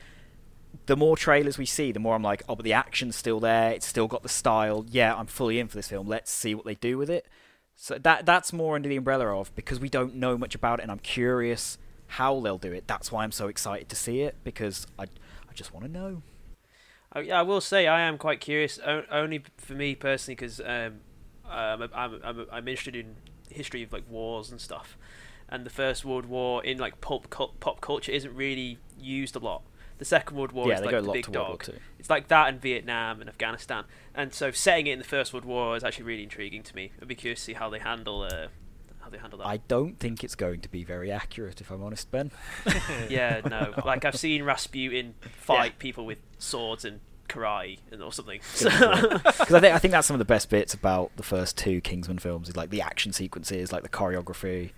[0.87, 3.73] The more trailers we see, the more I'm like, oh, but the action's still there.
[3.73, 4.87] It's still got the style.
[4.89, 6.07] Yeah, I'm fully in for this film.
[6.07, 7.27] Let's see what they do with it.
[7.75, 10.85] So that that's more under the umbrella of because we don't know much about it,
[10.85, 12.87] and I'm curious how they'll do it.
[12.87, 15.07] That's why I'm so excited to see it because I
[15.51, 16.23] I just want to know.
[17.21, 18.79] Yeah, I will say I am quite curious.
[19.11, 21.01] Only for me personally, because um,
[21.51, 23.17] um, I'm, I'm I'm interested in
[23.51, 24.97] history of like wars and stuff,
[25.49, 29.41] and the First World War in like pulp cult, pop culture isn't really used a
[29.41, 29.63] lot.
[29.99, 31.65] The Second World War yeah, is they like go a the lot big to dog.
[31.99, 35.45] It's like that in Vietnam and Afghanistan, and so setting it in the First World
[35.45, 36.93] War is actually really intriguing to me.
[37.01, 38.49] I'd be curious to see how they handle uh,
[39.07, 39.47] how they handle that.
[39.47, 42.33] I don't think it's going to be very accurate, if I'm honest, Ben.
[43.09, 43.73] yeah, no.
[43.87, 48.41] Like I've seen Rasputin fight people with swords and karate and or something.
[48.43, 51.57] So, Because I think I think that's some of the best bits about the first
[51.57, 54.71] two Kingsman films is like the action sequences, like the choreography.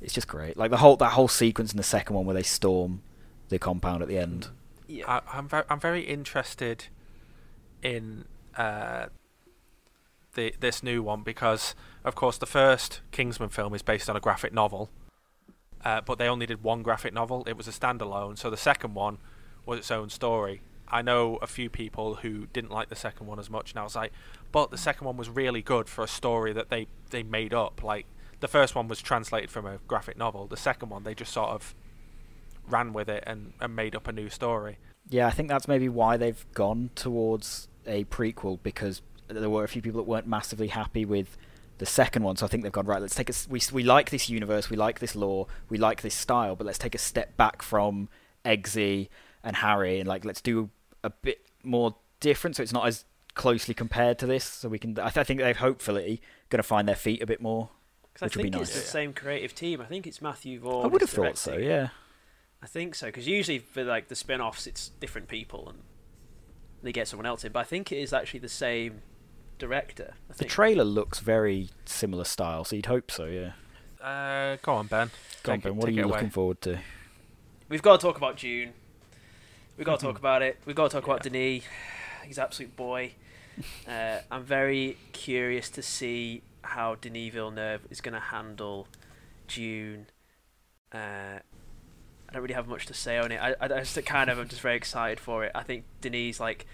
[0.00, 0.56] It's just great.
[0.56, 3.02] Like the whole that whole sequence in the second one where they storm
[3.48, 4.48] the compound at the end.
[4.88, 5.04] yeah.
[5.06, 6.86] I, I'm very I'm very interested
[7.82, 8.24] in
[8.56, 9.06] uh,
[10.34, 14.20] the this new one because of course the first Kingsman film is based on a
[14.20, 14.90] graphic novel,
[15.84, 17.44] uh, but they only did one graphic novel.
[17.46, 18.38] It was a standalone.
[18.38, 19.18] So the second one
[19.64, 20.60] was its own story.
[20.88, 23.82] I know a few people who didn't like the second one as much, and I
[23.82, 24.12] was like,
[24.52, 27.82] but the second one was really good for a story that they they made up.
[27.82, 28.06] Like
[28.40, 30.46] the first one was translated from a graphic novel.
[30.46, 31.74] The second one they just sort of
[32.68, 34.78] ran with it and, and made up a new story.
[35.08, 39.68] Yeah, I think that's maybe why they've gone towards a prequel because there were a
[39.68, 41.36] few people that weren't massively happy with
[41.78, 42.36] the second one.
[42.36, 43.00] So I think they've gone right.
[43.00, 46.14] Let's take a we we like this universe, we like this lore, we like this
[46.14, 48.08] style, but let's take a step back from
[48.44, 49.08] Eggsy
[49.46, 50.68] and Harry and like let's do
[51.02, 53.04] a bit more different so it's not as
[53.34, 54.44] closely compared to this.
[54.44, 54.98] So we can.
[54.98, 57.70] I, th- I think they're hopefully going to find their feet a bit more.
[58.14, 59.80] 'Cause I which would be think it's the same creative team.
[59.80, 60.84] I think it's Matthew Vaughn.
[60.84, 61.56] I would have thought so.
[61.56, 61.88] Yeah.
[62.62, 65.78] I think so because usually for like the spin-offs, it's different people and
[66.82, 67.52] they get someone else in.
[67.52, 69.02] But I think it is actually the same
[69.58, 70.14] director.
[70.30, 73.26] I The trailer looks very similar style, so you'd hope so.
[73.26, 73.52] Yeah.
[74.02, 75.10] Uh, go on, Ben.
[75.42, 76.12] Go on, Ben, what are you it away.
[76.14, 76.78] looking forward to?
[77.68, 78.72] We've got to talk about June.
[79.76, 80.58] We've got to talk about it.
[80.64, 81.64] We've got to talk about Denis.
[82.24, 83.12] He's an absolute boy.
[83.88, 88.86] Uh, I'm very curious to see how Denis Villeneuve is going to handle
[89.48, 90.08] Dune.
[90.92, 91.38] Uh,
[92.28, 93.40] I don't really have much to say on it.
[93.40, 95.52] I, I just kind of I'm just very excited for it.
[95.54, 96.66] I think Denis like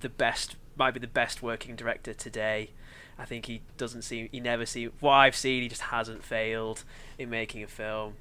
[0.00, 2.70] the best, might be the best working director today.
[3.18, 5.62] I think he doesn't seem, he never see what I've seen.
[5.62, 6.84] He just hasn't failed
[7.18, 8.14] in making a film,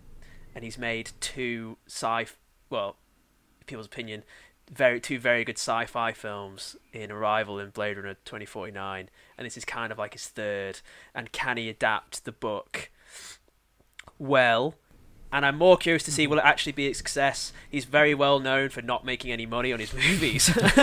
[0.53, 2.25] and he's made two sci,
[2.69, 2.97] well,
[3.65, 4.23] people's opinion,
[4.71, 9.65] very two very good sci-fi films in Arrival and Blade Runner 2049, and this is
[9.65, 10.79] kind of like his third.
[11.13, 12.89] And can he adapt the book
[14.17, 14.75] well?
[15.31, 17.51] And I'm more curious to see will it actually be a success.
[17.69, 20.55] He's very well known for not making any money on his movies,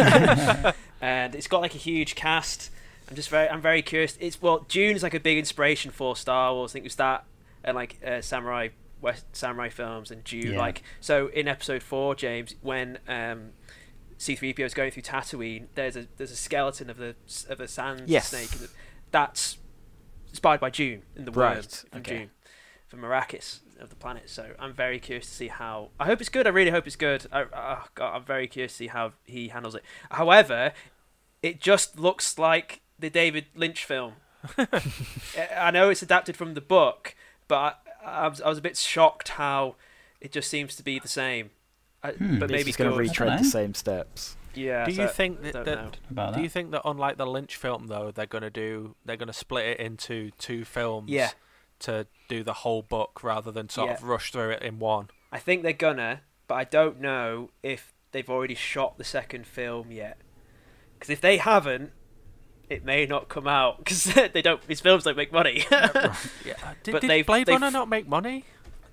[1.00, 2.70] and it's got like a huge cast.
[3.08, 4.16] I'm just very I'm very curious.
[4.20, 6.72] It's well, Dune is like a big inspiration for Star Wars.
[6.72, 7.24] I think it was that
[7.64, 8.68] and like uh, samurai
[9.00, 10.52] West samurai films and Dune.
[10.52, 10.58] Yeah.
[10.58, 13.50] Like so in episode four, James, when um,
[14.18, 17.14] C-3PO is going through Tatooine, there's a there's a skeleton of the
[17.48, 18.28] of a sand Yes.
[18.28, 18.50] snake.
[19.10, 19.58] That's
[20.28, 22.18] inspired by Dune in the worm Right, from okay.
[22.18, 22.30] Dune,
[22.88, 24.28] from Arrakis of the planet.
[24.30, 25.90] So I'm very curious to see how.
[25.98, 26.46] I hope it's good.
[26.46, 27.26] I really hope it's good.
[27.32, 29.82] I, I, God, I'm very curious to see how he handles it.
[30.10, 30.72] However,
[31.42, 34.14] it just looks like the David Lynch film.
[35.56, 37.14] I know it's adapted from the book,
[37.48, 39.76] but I, I, was, I was a bit shocked how
[40.20, 41.50] it just seems to be the same.
[42.02, 42.38] I, Hmm.
[42.38, 44.36] But maybe he's going to retread the same steps.
[44.54, 44.84] Yeah.
[44.84, 47.86] Do so you think that, don't that do you think that unlike the Lynch film
[47.86, 51.30] though, they're gonna do they're gonna split it into two films Yeah.
[51.80, 55.08] to do the whole book rather than sort of rush through it in one?
[55.30, 59.92] I think they're gonna, but I don't know if they've already shot the second film
[59.92, 60.18] yet.
[60.94, 61.92] Because if they haven't,
[62.70, 64.66] it may not come out because they don't.
[64.66, 65.64] These films don't make money.
[65.70, 66.14] Yeah.
[66.62, 68.44] Uh, did, But did they've- Blade they've- Runner not make money?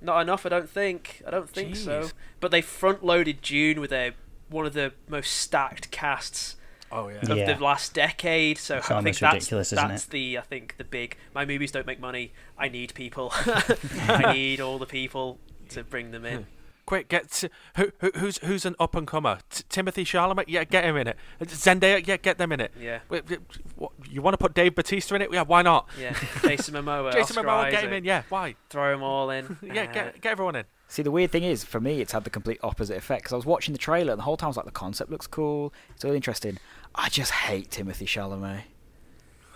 [0.02, 1.22] not enough, I don't think.
[1.26, 2.10] I don't think so.
[2.40, 4.12] But they front loaded Dune with a
[4.50, 6.56] one of the most stacked casts
[6.92, 7.18] Oh yeah.
[7.32, 7.54] of Yeah.
[7.54, 8.58] the last decade.
[8.58, 10.10] So It's I think that's ridiculous, isn't that's it?
[10.12, 11.18] the I think the big.
[11.34, 12.32] My movies don't make money.
[12.58, 13.32] I need people.
[13.34, 16.46] I need all the people to bring them in.
[16.88, 19.40] Quick, get t- who, who who's who's an up and comer?
[19.50, 21.18] T- Timothée Chalamet, yeah, get him in it.
[21.42, 22.72] Zendaya, yeah, get them in it.
[22.80, 23.40] Yeah, Wait, wait,
[23.76, 25.32] what, you want to put Dave Bautista in it?
[25.34, 25.90] Yeah, why not?
[26.00, 26.18] yeah.
[26.42, 28.06] Jason Momoa, Jason Oscar Momoa, get him in.
[28.06, 28.56] Yeah, why?
[28.70, 29.58] Throw them all in.
[29.64, 30.64] Yeah, Uh, get get everyone in.
[30.88, 33.24] See, the weird thing is, for me, it's had the complete opposite effect.
[33.24, 35.12] Because I was watching the trailer, and the whole time I was like, the concept
[35.12, 35.74] looks cool.
[35.94, 36.58] It's really interesting.
[36.96, 38.62] I just hate Timothée Chalamet.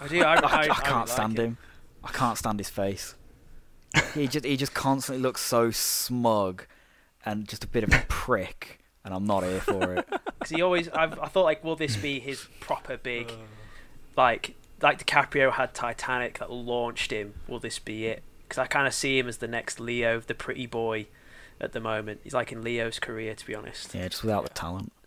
[0.02, 0.22] I do.
[0.22, 1.58] I, I, I, I, I can't really stand like him.
[2.04, 3.16] I can't stand his face.
[4.14, 6.66] he just he just constantly looks so smug
[7.26, 10.08] and just a bit of a prick, and I'm not here for it.
[10.42, 13.32] Because he always, I've, I thought like, will this be his proper big,
[14.18, 17.36] like, like DiCaprio had Titanic that launched him?
[17.48, 18.24] Will this be it?
[18.44, 21.06] Because I kind of see him as the next Leo, the pretty boy,
[21.60, 22.22] at the moment.
[22.24, 23.94] He's like in Leo's career, to be honest.
[23.94, 24.92] Yeah, just without the talent.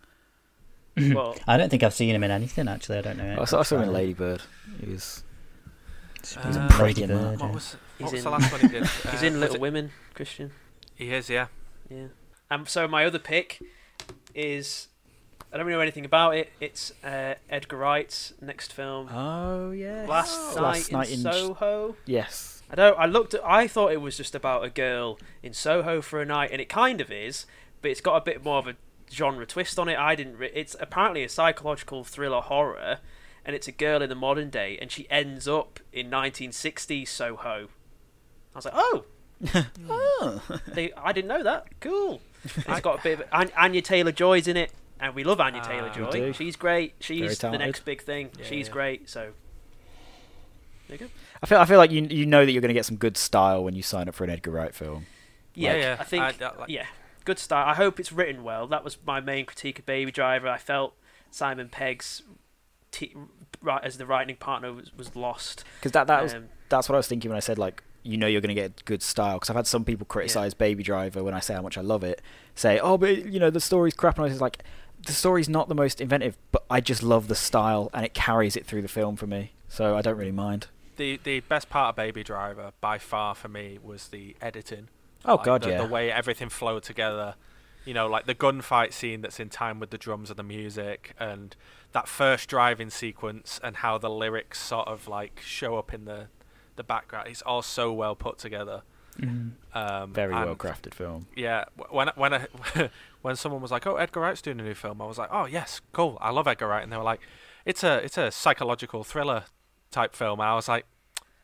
[1.13, 2.99] Well, I don't think I've seen him in anything actually.
[2.99, 3.37] I don't know.
[3.41, 4.41] I saw, I saw him in Lady Bird.
[4.79, 5.21] He was
[6.21, 7.37] He's a Uh, pretty Lady Bird.
[7.37, 7.39] bird.
[7.41, 8.85] What was He's what was in- the last one he did?
[9.11, 10.51] he's Uh, in Little Women, Christian.
[10.95, 11.47] He is, yeah.
[11.89, 12.07] Yeah.
[12.51, 12.65] Um.
[12.65, 13.61] So my other pick
[14.33, 14.87] is,
[15.51, 16.51] I don't really know anything about it.
[16.59, 20.05] It's uh, Edgar Wright's next film, Oh yeah.
[20.07, 21.95] Last, Last Night, Night in in- Soho.
[22.05, 22.61] Yes.
[22.71, 22.97] I don't.
[22.97, 23.33] I looked.
[23.35, 26.59] At, I thought it was just about a girl in Soho for a night, and
[26.59, 27.45] it kind of is,
[27.81, 28.75] but it's got a bit more of a
[29.11, 29.97] genre twist on it.
[29.99, 30.37] I didn't.
[30.37, 32.99] Re- it's apparently a psychological thriller horror,
[33.45, 37.67] and it's a girl in the modern day, and she ends up in 1960s Soho.
[38.55, 39.05] I was like, oh,
[39.89, 40.41] Oh.
[40.67, 41.67] they, I didn't know that.
[41.79, 42.21] Cool.
[42.43, 45.61] It's got a bit of An- Anya Taylor Joy's in it, and we love Anya
[45.63, 46.31] Ah, Taylor Joy.
[46.31, 46.93] She's great.
[46.99, 48.29] She's the next big thing.
[48.39, 48.73] Yeah, She's yeah.
[48.73, 49.09] great.
[49.09, 49.31] So
[50.87, 51.11] there you go.
[51.41, 53.17] I feel I feel like you you know that you're going to get some good
[53.17, 55.05] style when you sign up for an Edgar Wright film.
[55.53, 55.97] Yeah, Yeah, yeah.
[55.99, 56.85] I think I- I like- yeah,
[57.25, 57.67] good style.
[57.67, 58.67] I hope it's written well.
[58.67, 60.47] That was my main critique of Baby Driver.
[60.47, 60.93] I felt
[61.31, 62.21] Simon Pegg's
[62.91, 63.15] t-
[63.61, 65.63] right as the writing partner was, was lost.
[65.79, 68.17] Because that that was Um, that's what I was thinking when I said like you
[68.17, 69.35] know you're going to get good style.
[69.35, 72.03] Because I've had some people criticize Baby Driver when I say how much I love
[72.03, 72.21] it.
[72.53, 74.63] Say oh but you know the story's crap and I was like
[75.05, 78.55] the story's not the most inventive, but I just love the style and it carries
[78.55, 79.53] it through the film for me.
[79.67, 80.67] So I don't really mind.
[80.97, 84.87] The the best part of Baby Driver by far for me was the editing.
[85.25, 85.81] Oh Like, god, the, yeah.
[85.81, 87.35] The way everything flowed together.
[87.83, 91.13] You know, like the gunfight scene that's in time with the drums and the music,
[91.19, 91.55] and
[91.91, 96.27] that first driving sequence, and how the lyrics sort of like show up in the
[96.75, 97.27] the background.
[97.29, 98.81] It's all so well put together.
[99.19, 99.51] Mhm.
[99.73, 101.27] Um, Very and well crafted film.
[101.35, 102.47] Yeah, when when I,
[103.21, 105.45] when someone was like, "Oh, Edgar Wright's doing a new film," I was like, "Oh
[105.45, 106.17] yes, cool.
[106.19, 107.21] I love Edgar Wright." And they were like,
[107.65, 109.45] "It's a it's a psychological thriller
[109.89, 110.85] type film." And I was like,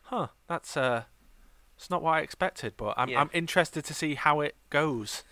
[0.03, 1.03] "Huh, that's uh,
[1.77, 3.21] it's not what I expected." But I'm Yeah.
[3.21, 5.23] I'm interested to see how it goes.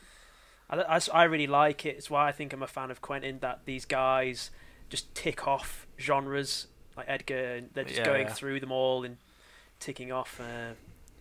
[0.70, 1.98] I, I, I really like it.
[1.98, 3.40] It's why I think I'm a fan of Quentin.
[3.40, 4.50] That these guys
[4.88, 7.56] just tick off genres like Edgar.
[7.56, 8.34] and They're just Yeah, going yeah.
[8.34, 9.18] through them all and
[9.80, 10.74] ticking off uh,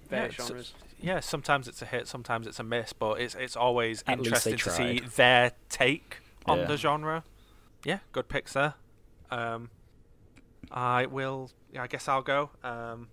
[0.09, 0.75] various it's- genres.
[1.01, 4.57] Yeah, sometimes it's a hit, sometimes it's a miss, but it's it's always At interesting
[4.57, 6.65] to see their take on Yeah.
[6.65, 7.25] the genre.
[7.85, 8.75] Yeah, good picks there.
[9.31, 9.71] Um,
[10.73, 11.53] I will.
[11.73, 12.51] Yeah, I guess I'll go.
[12.65, 13.09] Um,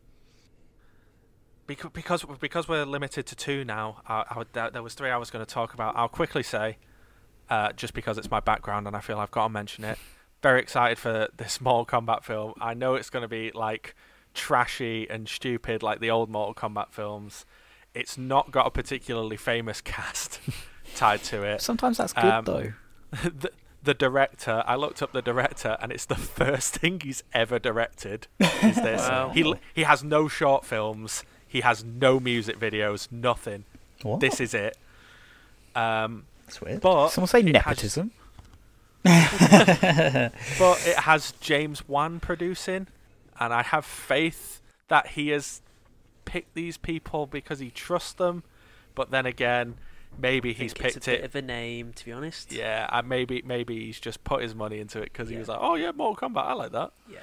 [1.67, 4.01] because because because we're limited to two now.
[4.07, 5.95] I, I would, there, there was three I was going to talk about.
[5.95, 6.77] I'll quickly say,
[7.49, 9.97] uh, just because it's my background and I feel I've got to mention it.
[10.41, 12.53] Very excited for this Mortal Kombat film.
[12.59, 13.95] I know it's going to be like
[14.35, 17.45] trashy and stupid like the old Mortal Kombat films.
[17.93, 20.39] It's not got a particularly famous cast
[20.95, 21.61] tied to it.
[21.61, 22.73] Sometimes that's good Um, though.
[23.23, 23.51] the,
[23.83, 24.63] the director.
[24.67, 28.27] I looked up the director, and it's the first thing he's ever directed.
[28.39, 29.01] Is this?
[29.01, 29.29] Wow.
[29.29, 31.23] He he has no short films.
[31.47, 33.09] He has no music videos.
[33.11, 33.63] Nothing.
[34.01, 34.19] What?
[34.19, 34.77] This is it.
[35.75, 36.81] Um, That's weird.
[36.81, 38.11] but Someone say it has- nepotism.
[39.05, 42.87] but it has James Wan producing,
[43.39, 45.61] and I have faith that he has
[46.25, 48.43] picked these people because he trusts them.
[48.95, 49.75] But then again,
[50.17, 51.25] maybe he's think it's picked a bit it.
[51.25, 52.51] of a name, to be honest.
[52.51, 55.59] Yeah, and maybe maybe he's just put his money into it because he was like,
[55.61, 57.19] "Oh yeah, Mortal Kombat, I like that." Yeah,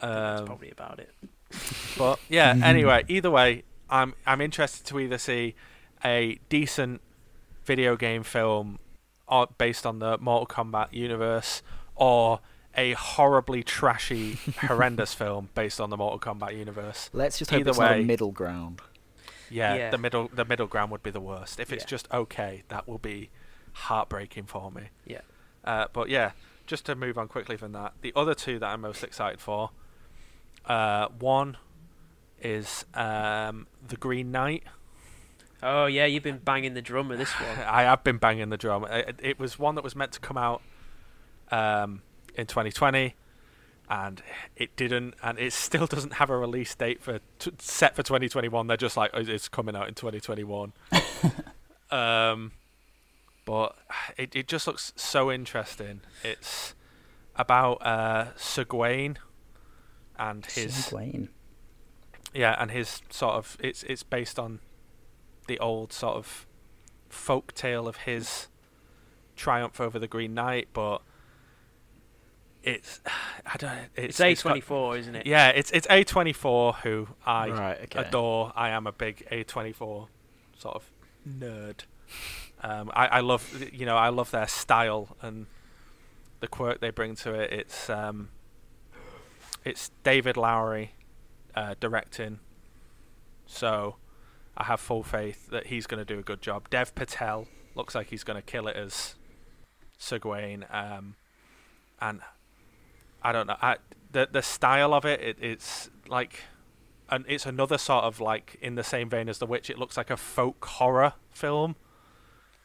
[0.00, 1.10] that's Um, probably about it.
[1.98, 5.54] but yeah, anyway, either way, I'm I'm interested to either see
[6.04, 7.00] a decent
[7.64, 8.78] video game film
[9.28, 11.62] uh, based on the Mortal Kombat universe
[11.94, 12.40] or
[12.76, 17.10] a horribly trashy, horrendous film based on the Mortal Kombat universe.
[17.12, 18.80] Let's just hope Either it's not a way- middle ground.
[19.50, 19.90] Yeah, Yeah.
[19.90, 21.60] the middle the middle ground would be the worst.
[21.60, 21.88] If it's Yeah.
[21.88, 23.30] just okay, that will be
[23.72, 24.88] heartbreaking for me.
[25.04, 25.20] Yeah.
[25.64, 26.32] Uh, but yeah,
[26.66, 29.70] just to move on quickly from that, the other two that I'm most excited for,
[30.66, 31.58] uh, one
[32.40, 34.64] is um, the Green Knight.
[35.62, 37.58] Oh yeah, you've been banging the drum with this one.
[37.66, 38.84] I have been banging the drum.
[38.84, 40.62] It, it was one that was meant to come out
[41.50, 42.00] um,
[42.34, 43.14] in 2020,
[43.88, 44.22] and
[44.56, 48.66] it didn't, and it still doesn't have a release date for t- set for 2021.
[48.66, 50.72] They're just like, "Oh, it's coming out in 2021.
[51.90, 52.52] um,
[53.44, 53.76] but
[54.16, 56.00] it it just looks so interesting.
[56.22, 56.74] It's
[57.36, 59.18] about uh, Sir Gawain
[60.18, 61.28] and his Seguin.
[62.34, 64.60] yeah, and his sort of it's it's based on
[65.48, 66.46] the old sort of
[67.08, 68.48] folk tale of his
[69.36, 71.02] triumph over the Green Knight, but
[72.62, 73.00] it's
[73.46, 75.26] I don't It's, it's, A24, isn't it?
[75.26, 77.78] yeah, it's it's A twenty four who I right.
[77.84, 78.00] Okay.
[78.00, 78.52] adore.
[78.54, 80.08] I am a big A twenty four
[80.58, 80.90] sort of
[81.28, 81.80] nerd.
[82.62, 85.46] Um, I, I love you know I love their style and
[86.40, 87.52] the quirk they bring to it.
[87.52, 88.28] It's um,
[89.64, 90.92] it's David Lowery
[91.54, 92.38] uh, directing,
[93.46, 93.96] so
[94.56, 96.68] I have full faith that he's going to do a good job.
[96.70, 99.14] Dev Patel looks like he's going to kill it as
[99.98, 101.14] Sir Gawain, um,
[102.00, 102.20] and
[103.22, 103.56] I don't know.
[103.60, 103.76] I,
[104.10, 106.44] the the style of it, it it's like,
[107.08, 109.70] and it's another sort of like in the same vein as The Witch.
[109.70, 111.76] It looks like a folk horror film.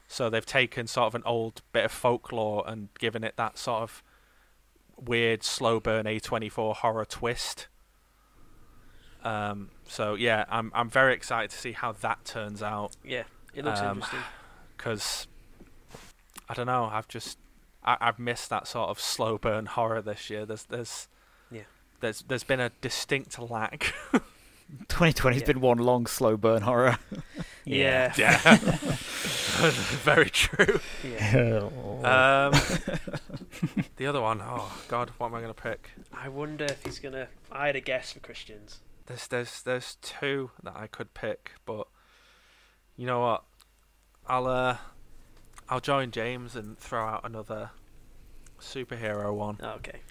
[0.09, 3.83] So they've taken sort of an old bit of folklore and given it that sort
[3.83, 4.01] of
[4.95, 7.67] weird slow burn A24 horror twist.
[9.23, 13.65] Um, so yeah, I'm I'm very excited to see how that turns out Yeah, it
[13.65, 14.19] looks Um, interesting.
[14.77, 15.27] because
[16.47, 16.85] I don't know.
[16.85, 17.37] I've just
[17.87, 20.45] I, I've missed that sort of slow burn horror this year.
[20.45, 21.07] There's there's
[21.51, 21.61] Yeah.
[22.01, 23.93] there's there's been a distinct lack.
[24.89, 25.45] 2020's Yeah.
[25.47, 26.99] been one long slow burn horror.
[27.69, 28.13] Yeah.
[28.17, 28.37] yeah,
[30.05, 30.79] very true.
[31.03, 31.67] yeah.
[31.67, 32.53] Um,
[33.97, 35.89] the other one, oh god, what am I gonna pick?
[36.13, 37.27] I wonder if he's gonna.
[37.51, 38.79] I had a guess for Christians.
[39.07, 41.87] There's there's there's two that I could pick, but
[42.95, 43.43] you know what?
[44.27, 44.77] I'll uh
[45.69, 47.71] I'll join James and throw out another
[48.59, 49.57] superhero one.
[49.61, 50.01] Oh, okay.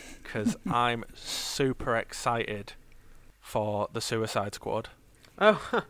[0.22, 2.74] because I'm super excited
[3.40, 4.90] for the Suicide Squad.
[5.38, 5.82] Oh, huh.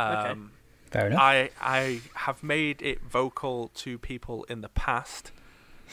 [0.00, 0.30] Okay.
[0.30, 0.52] Um,
[0.90, 1.20] Fair enough.
[1.20, 5.32] I I have made it vocal to people in the past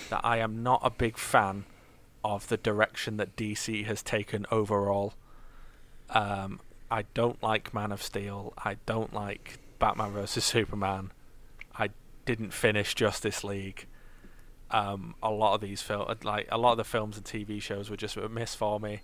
[0.09, 1.65] that I am not a big fan
[2.23, 5.13] of the direction that DC has taken overall.
[6.09, 6.59] Um,
[6.91, 8.53] I don't like Man of Steel.
[8.57, 11.11] I don't like Batman vs Superman.
[12.29, 13.87] Didn't finish Justice League.
[14.69, 17.89] Um, a lot of these film, like a lot of the films and TV shows,
[17.89, 19.01] were just a miss for me.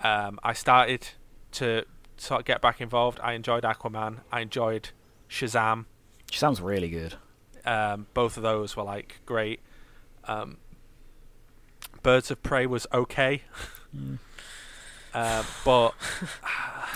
[0.00, 1.08] Um, I started
[1.52, 1.84] to
[2.16, 3.20] sort of get back involved.
[3.22, 4.20] I enjoyed Aquaman.
[4.32, 4.88] I enjoyed
[5.28, 5.84] Shazam.
[6.32, 7.16] Sounds really good.
[7.66, 9.60] Um, both of those were like great.
[10.24, 10.56] Um,
[12.02, 13.42] Birds of Prey was okay,
[13.94, 14.18] Mm.
[15.12, 15.92] um, but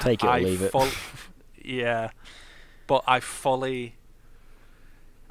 [0.00, 0.72] Take it or I leave it.
[1.62, 2.08] yeah,
[2.86, 3.96] but I fully,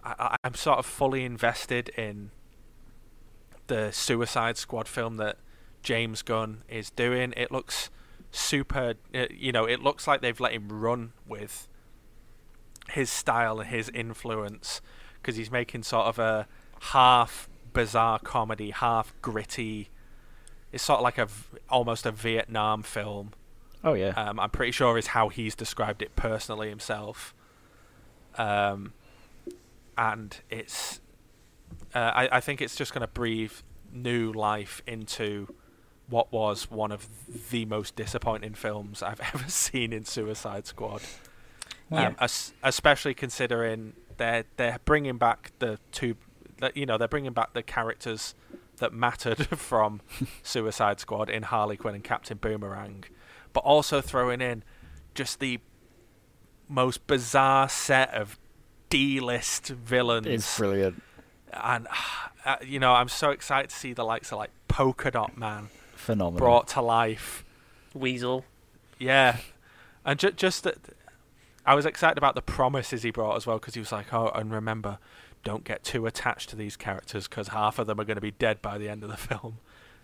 [0.04, 2.32] I, I'm sort of fully invested in
[3.68, 5.38] the Suicide Squad film that
[5.84, 7.34] James Gunn is doing.
[7.38, 7.90] It looks
[8.32, 11.68] super, uh, you know, it looks like they've let him run with
[12.90, 14.82] his style and his influence
[15.22, 16.48] because he's making sort of a
[16.82, 19.90] half bizarre comedy, half gritty.
[20.72, 21.28] It's sort of like a
[21.70, 23.32] almost a Vietnam film.
[23.84, 24.10] Oh yeah.
[24.10, 27.34] Um, I'm pretty sure is how he's described it personally himself.
[28.38, 28.94] Um,
[29.98, 31.02] and it's,
[31.94, 33.54] uh, I, I think it's just going to breathe
[33.92, 35.54] new life into
[36.10, 37.08] what was one of
[37.50, 41.02] the most disappointing films I've ever seen in Suicide Squad.
[41.90, 42.08] Wow.
[42.08, 46.16] Um, es- especially considering they're they're bringing back the two
[46.74, 48.36] you know they're bringing back the characters
[48.78, 50.02] that mattered from
[50.44, 53.06] Suicide Squad in Harley Quinn and Captain Boomerang,
[53.54, 54.64] but also throwing in
[55.16, 55.60] just the
[56.68, 58.38] most bizarre set of
[58.90, 60.28] D-list villains.
[60.28, 61.02] It's brilliant.
[61.54, 61.88] and
[62.46, 65.70] uh, you know, I'm so excited to see the likes of like Polka Dot Man
[65.96, 66.40] Phenomenal.
[66.40, 67.44] brought to life.
[67.94, 68.46] Weasel.
[69.00, 69.38] Yeah,
[70.06, 70.78] and ju- just that,
[71.66, 74.30] I was excited about the promises he brought as well because he was like, "Oh,
[74.34, 75.00] and remember,
[75.44, 78.32] don't get too attached to these characters because half of them are going to be
[78.32, 79.58] dead by the end of the film."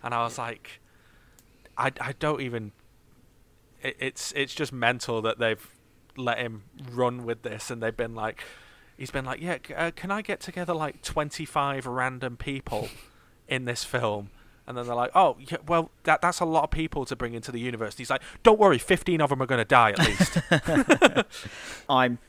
[0.03, 0.81] And I was like,
[1.77, 2.71] "I, I don't even."
[3.81, 5.65] It, it's it's just mental that they've
[6.17, 8.43] let him run with this, and they've been like,
[8.97, 12.89] he's been like, "Yeah, uh, can I get together like twenty five random people
[13.47, 14.29] in this film?"
[14.65, 17.33] And then they're like, "Oh, yeah, well, that that's a lot of people to bring
[17.33, 19.91] into the universe." And he's like, "Don't worry, fifteen of them are going to die
[19.91, 20.37] at least."
[21.89, 22.19] I'm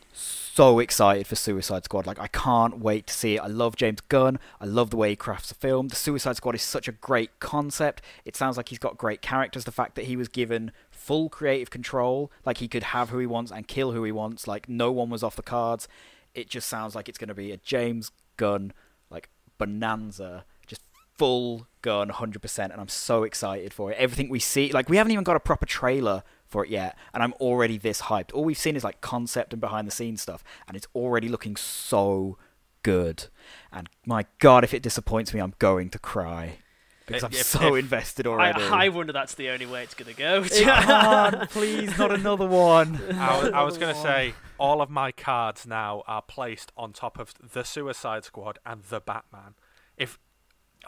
[0.54, 2.06] so excited for Suicide Squad.
[2.06, 3.40] Like, I can't wait to see it.
[3.40, 4.38] I love James Gunn.
[4.60, 5.88] I love the way he crafts the film.
[5.88, 8.02] The Suicide Squad is such a great concept.
[8.24, 9.64] It sounds like he's got great characters.
[9.64, 13.26] The fact that he was given full creative control, like he could have who he
[13.26, 15.88] wants and kill who he wants, like no one was off the cards.
[16.34, 18.72] It just sounds like it's going to be a James Gunn
[19.10, 19.28] like
[19.58, 20.82] bonanza, just
[21.16, 22.72] full gun, hundred percent.
[22.72, 23.98] And I'm so excited for it.
[23.98, 27.22] Everything we see, like we haven't even got a proper trailer for it yet, and
[27.22, 28.32] I'm already this hyped.
[28.32, 31.56] All we've seen is like concept and behind the scenes stuff, and it's already looking
[31.56, 32.38] so
[32.82, 33.26] good.
[33.72, 36.58] And my God, if it disappoints me, I'm going to cry
[37.06, 38.62] because uh, I'm If- so if- invested already.
[38.62, 40.42] I wonder that's the only way it's going to go.
[40.44, 43.00] It can't, please, not another one.
[43.18, 47.18] I was, was going to say all of my cards now are placed on top
[47.18, 49.54] of the Suicide Squad and the Batman.
[49.96, 50.18] If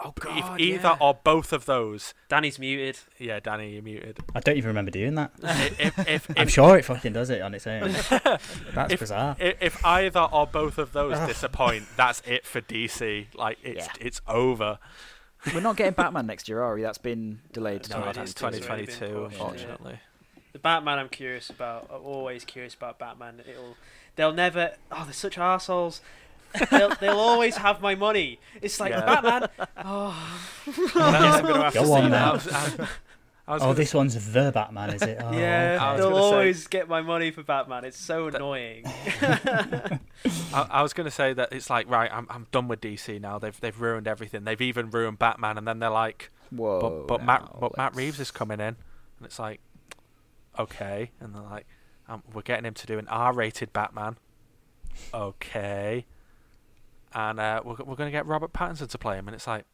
[0.04, 2.98] Oh god, if either or both of those, Danny's muted.
[3.18, 4.18] yeah, Danny, you're muted.
[4.34, 5.32] I don't even remember doing that.
[5.42, 7.92] if, if, if, I'm sure it fucking does it on its own.
[8.74, 9.36] That's if, bizarre.
[9.38, 13.34] If either or both of those disappoint, that's it for DC.
[13.34, 13.92] Like it's Yeah.
[14.06, 14.78] it's over.
[15.54, 16.82] We're not getting Batman next year, are we?
[16.82, 18.34] That's been delayed to No, that's 2022.
[18.34, 19.42] It's already been 2022, pushed, yeah.
[19.44, 20.00] unfortunately.
[20.52, 21.90] The Batman I'm curious about.
[21.92, 23.42] I'm always curious about Batman.
[23.48, 23.76] It'll
[24.16, 26.00] they'll never oh they're such assholes.
[26.70, 28.38] they'll, they'll always have my money.
[28.62, 29.20] It's like Yeah.
[29.20, 29.48] Batman.
[29.84, 31.42] Oh, I'm gonna have
[31.74, 32.88] Go to on see that.
[33.46, 35.18] Was, I, I was Oh, gonna this one's the Batman, is it?
[35.22, 37.84] Oh, yeah, I they'll gonna say- always get my money for Batman.
[37.84, 38.84] It's so annoying.
[39.22, 40.00] I,
[40.52, 43.38] I was going to say that it's like right, I'm I'm done with DC now.
[43.38, 44.44] They've they've ruined everything.
[44.44, 46.80] They've even ruined Batman, and then they're like, Whoa.
[46.80, 48.76] but but Matt now, but Matt let's- Reeves is coming in,
[49.18, 49.60] and it's like,
[50.58, 51.66] okay, and they're like,
[52.08, 54.16] um, we're getting him to do an R-rated Batman,
[55.14, 56.06] okay,
[57.14, 59.64] and uh, we're we're going to get Robert Pattinson to play him, and it's like.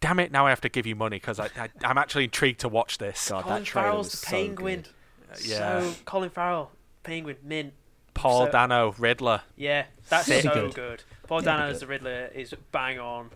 [0.00, 0.32] Damn it!
[0.32, 2.98] Now I have to give you money because I, I I'm actually intrigued to watch
[2.98, 3.28] this.
[3.30, 4.80] God, Colin that trailer Farrell's was the so Penguin.
[4.82, 4.88] good.
[5.32, 6.70] Uh, yeah, So Colin Farrell,
[7.02, 7.72] Penguin, Mint.
[8.14, 9.42] Paul so- Dano, Riddler.
[9.56, 10.42] Yeah, that's Sick.
[10.42, 10.74] so Good.
[10.74, 11.02] good.
[11.26, 13.30] Paul Yeah, Dano as the Riddler is bang on.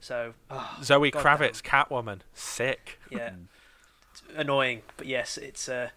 [0.00, 2.98] So oh, Zoe God Kravitz, Catwoman, sick.
[3.10, 3.34] yeah,
[4.10, 5.90] it's annoying, but yes, it's uh,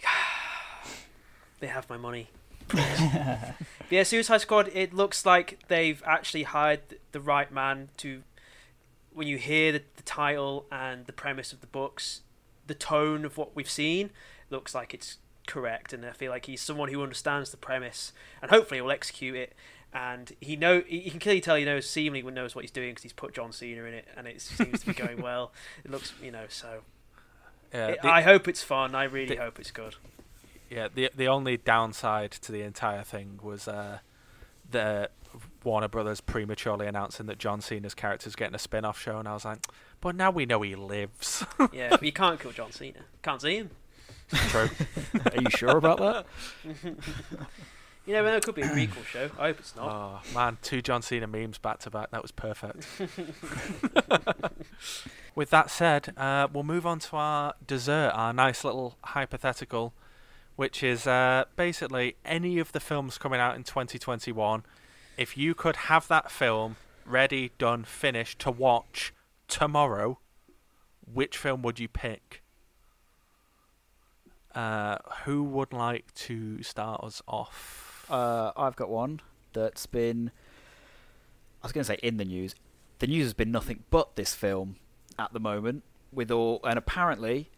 [1.60, 2.28] they have my money.
[2.74, 4.68] yeah, Suicide Squad.
[4.74, 6.80] It looks like they've actually hired
[7.12, 8.22] the right man to.
[9.18, 12.20] When you hear the, the title and the premise of the books,
[12.66, 14.10] the tone of what we've seen
[14.48, 18.50] looks like it's correct, and I feel like he's someone who understands the premise and
[18.50, 19.54] hopefully will execute it.
[19.92, 22.90] And he know he he can clearly tell he knows seemingly knows what he's doing
[22.90, 25.52] because he's put John Cena in it, and it seems to be going well.
[25.84, 26.82] It looks, you know, so
[27.74, 28.94] Yeah, it- the- I hope it's fun.
[28.94, 29.96] I really the- hope it's good.
[30.70, 33.98] Yeah, the the only downside to the entire thing was uh,
[34.70, 35.08] the
[35.68, 39.44] Warner Brothers prematurely announcing that John Cena's character's getting a spin-off show, and I was
[39.44, 39.58] like,
[40.00, 41.44] but now we know he lives.
[41.72, 43.00] Yeah, but you can't kill John Cena.
[43.22, 43.70] Can't see him.
[44.32, 44.70] True.
[45.26, 46.26] Are you sure about that?
[48.06, 48.36] You never know.
[48.36, 49.28] It could be a prequel show.
[49.38, 49.86] I hope it's not.
[49.86, 52.10] oh man, two John Cena memes back to back.
[52.10, 52.86] That was perfect.
[55.34, 59.92] With that said, uh, we'll move on to our dessert, our nice little hypothetical,
[60.56, 64.62] which is uh, basically any of the films coming out in 2021.
[65.18, 69.12] If you could have that film ready, done, finished to watch
[69.48, 70.20] tomorrow,
[71.12, 72.44] which film would you pick?
[74.54, 78.06] Uh, who would like to start us off?
[78.08, 79.20] Uh, I've got one
[79.54, 80.30] that's been.
[81.62, 82.54] I was going to say in the news.
[83.00, 84.76] The news has been nothing but this film
[85.18, 87.50] at the moment, with all and apparently,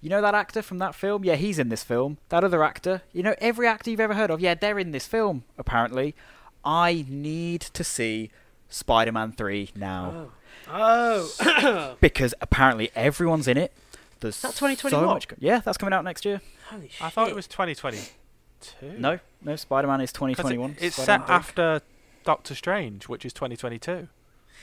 [0.00, 1.24] you know that actor from that film?
[1.24, 2.18] Yeah, he's in this film.
[2.30, 5.06] That other actor, you know, every actor you've ever heard of, yeah, they're in this
[5.06, 5.44] film.
[5.56, 6.16] Apparently,
[6.64, 8.30] I need to see
[8.68, 10.28] Spider-Man Three now
[10.68, 11.96] Oh, oh.
[12.00, 13.72] because apparently everyone's in it.
[14.20, 15.04] There's That so 2021?
[15.06, 15.28] much.
[15.28, 16.40] go- Yeah, that's coming out next year.
[16.70, 17.02] holy shit!
[17.02, 18.98] I thought it was 2022.
[18.98, 20.76] No, no, Spider-Man is 'Cause it- 2021.
[20.80, 21.34] It's Spider-Man set 3.
[21.36, 21.80] after
[22.24, 24.08] Doctor Strange, which is 2022.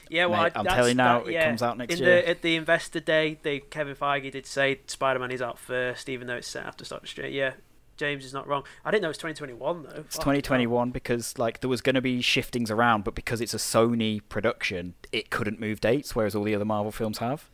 [0.10, 2.22] Yeah, well, Mate, I, I'm telling you now, that- it comes out next in year.
[2.24, 6.28] The, at the investor day, they Kevin Feige did say Spider-Man is out first, even
[6.28, 7.36] though it's set after Doctor Strange.
[7.36, 7.54] Yeah,
[8.02, 8.64] James is not wrong.
[8.84, 9.90] I didn't know it's 2021 though.
[9.90, 13.54] It's Fuck, 2021 because like there was going to be shiftings around, but because it's
[13.54, 17.48] a Sony production, it couldn't move dates, whereas all the other Marvel films have.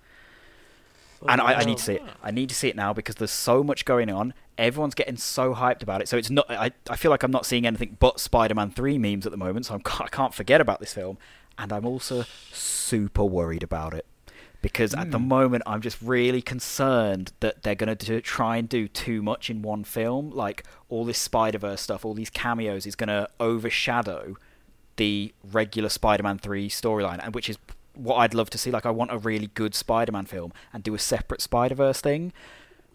[1.22, 2.04] oh, and I, I need to see it.
[2.24, 4.34] I need to see it now because there's so much going on.
[4.58, 6.08] Everyone's getting so hyped about it.
[6.08, 6.50] So it's not.
[6.50, 9.66] I, I feel like I'm not seeing anything but Spider-Man 3 memes at the moment.
[9.66, 11.18] So I'm, I can't forget about this film,
[11.58, 12.24] and I'm also
[12.54, 14.06] super worried about it
[14.62, 15.28] because at the Hmm.
[15.28, 19.62] moment I'm just really concerned that they're going to try and do too much in
[19.62, 20.32] one film.
[20.32, 24.36] Like all this Spider-Verse stuff, all these cameos is going to overshadow
[24.98, 27.58] the regular Spider-Man 3 storyline, and which is
[27.94, 28.72] what I'd love to see.
[28.72, 32.34] Like, I want a really good Spider-Man film and do a separate Spider-Verse thing.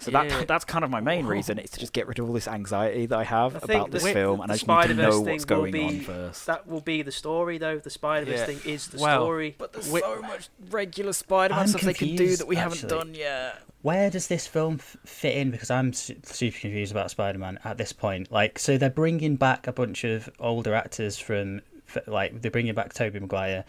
[0.02, 0.24] So Yeah.
[0.28, 2.48] that that's kind of my main reason is to just get rid of all this
[2.48, 4.94] anxiety that I have I about this wi- film, the and I just need to
[4.94, 6.46] know what's going be- on first.
[6.46, 7.78] That will be the story, though.
[7.78, 8.46] The Spider-Verse Yeah.
[8.46, 9.54] thing is the Well, story.
[9.56, 12.84] But there's Wi- so much regular Spider-Man I'm stuff they can do that we haven't
[12.84, 12.88] actually.
[12.98, 13.62] done yet.
[13.82, 15.50] Where does this film f- fit in?
[15.50, 18.30] Because I'm su- super confused about Spider-Man at this point.
[18.30, 22.74] Like, so they're bringing back a bunch of older actors from, f- like, they're bringing
[22.74, 23.64] back Tobey Maguire,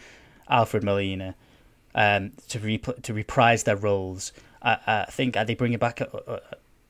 [0.50, 1.34] Alfred Molina,
[1.96, 4.34] um, to repl- to reprise their roles.
[4.64, 6.40] I, I think are they bringing back uh, uh,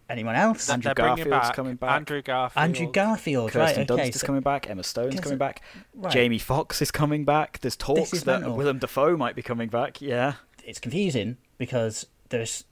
[0.09, 0.69] anyone else?
[0.69, 1.95] Andrew They're Garfield's back coming back.
[1.95, 2.63] Andrew Garfield.
[2.63, 3.87] Andrew Garfield, Kirsten right?
[3.87, 4.69] Dunst Okay, is so- coming back.
[4.69, 5.61] Emma Stone's Guess coming back.
[5.95, 6.11] right.
[6.13, 7.59] Jamie Foxx is coming back.
[7.61, 8.55] There's talks that mental.
[8.55, 10.01] Willem Dafoe might be coming back.
[10.01, 10.33] Yeah.
[10.63, 12.63] it's confusing because there's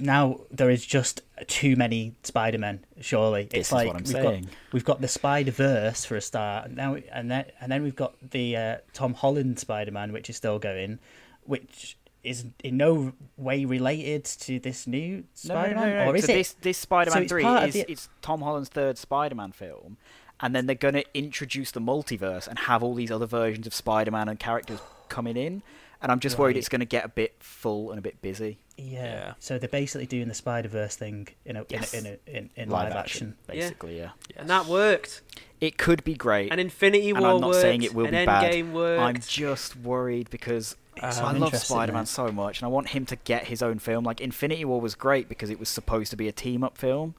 [0.00, 2.84] now there is just too many Spider-Men.
[3.00, 4.42] Surely This it's is like what I'm we've saying.
[4.44, 7.82] got we've got the Spider Verse for a start, and now and then and then
[7.82, 10.98] we've got the uh, Tom Holland Spider-Man, which is still going,
[11.44, 16.32] which is in no way related to this new Spider-Man, No, no, or is so
[16.32, 16.36] it?
[16.36, 19.96] This, this Spider-Man it's 3 is the- it's Tom Holland's third Spider-Man film,
[20.40, 23.74] and then they're going to introduce the multiverse and have all these other versions of
[23.74, 25.62] Spider-Man and characters coming in.
[26.00, 28.58] And I'm just worried it's going to get a bit full and a bit busy.
[28.76, 29.02] yeah.
[29.04, 29.34] Yeah.
[29.38, 31.94] So they're basically doing the Spider Verse thing in a, Yes.
[31.94, 33.60] in a, in, a, in, in Live, live, action, action.
[33.60, 34.10] basically, yeah.
[34.34, 34.40] yeah.
[34.40, 35.22] and that worked.
[35.60, 36.50] It could be great.
[36.50, 37.18] And Infinity War.
[37.18, 37.60] And War I'm not worked.
[37.60, 38.52] saying it will and be bad.
[38.52, 39.00] Endgame worked.
[39.00, 42.06] I'm just worried because It's I I'm love Spider-Man man.
[42.06, 44.04] so much, and I want him to get his own film.
[44.04, 47.14] Like Infinity War was great because it was supposed to be a team-up film.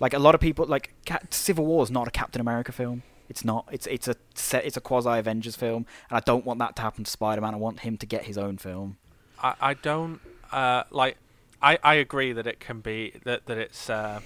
[0.00, 3.02] Like a lot of people, like Cap- Civil War is not a Captain America film.
[3.28, 3.68] It's not.
[3.70, 4.64] It's it's a set.
[4.64, 7.54] It's a quasi Avengers film, and I don't want that to happen to Spider-Man.
[7.54, 8.96] I want him to get his own film.
[9.42, 10.20] I, I don't
[10.50, 11.16] uh, like.
[11.62, 14.20] I, I agree that it can be that that it's uh,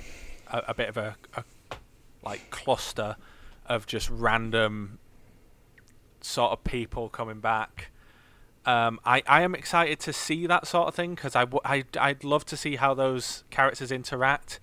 [0.46, 1.44] a, a bit of a, a
[2.22, 3.16] like cluster
[3.66, 4.98] of just random
[6.20, 7.90] sort of people coming back.
[8.66, 11.84] Um, I, I am excited to see that sort of thing because I, w- I
[12.00, 14.58] I'd love to see how those characters interact,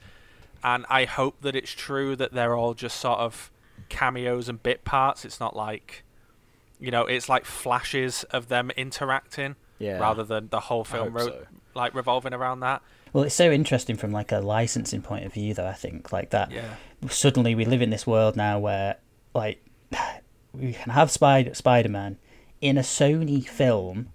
[0.64, 3.52] and I hope that it's true that they're all just sort of
[3.90, 5.24] cameos and bit parts.
[5.26, 6.04] It's not like,
[6.80, 10.00] you know, it's like flashes of them interacting Yeah.
[10.00, 11.46] rather than the whole film ro- so.
[11.76, 12.82] like revolving around that.
[13.14, 15.68] Well, it's so interesting from like a licensing point of view, though.
[15.68, 16.50] I think like that.
[16.52, 16.76] Yeah.
[17.10, 18.96] suddenly we live in this world now where
[19.36, 19.64] like
[20.54, 22.18] we can have Spider Spider Man
[22.62, 24.10] in a Sony film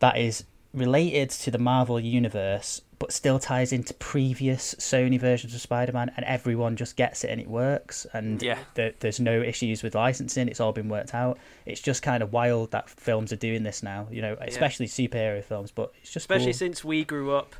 [0.00, 0.44] that is
[0.74, 6.10] related to the Marvel universe but still ties into previous Sony versions of Spider Man
[6.16, 8.58] and everyone just gets it and it works and Yeah.
[8.74, 12.32] there, there's no issues with licensing it's all been worked out it's just kind of
[12.32, 16.24] wild that films are doing this now you know especially superhero films but it's just
[16.24, 16.58] Especially cool.
[16.58, 17.54] since we grew up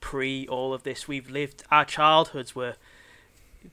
[0.00, 1.08] pre all of this.
[1.08, 2.74] We've lived our childhoods were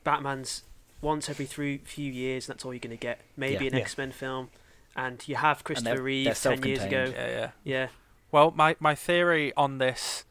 [0.06, 0.64] Batman's
[1.02, 3.20] once every three few years, and that's all you're going to get.
[3.36, 3.72] Maybe Yeah.
[3.72, 3.82] an Yeah.
[3.84, 4.50] X Men film,
[4.96, 7.12] and you have Christopher they're Reeve ten years ago.
[7.14, 7.50] Yeah, yeah.
[7.64, 7.88] Yeah,
[8.32, 10.26] Well, my my theory on this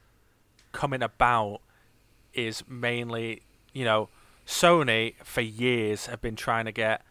[0.73, 1.61] coming about
[2.35, 3.43] is mainly,
[3.73, 4.09] you know,
[4.47, 7.03] Sony for years have been trying to get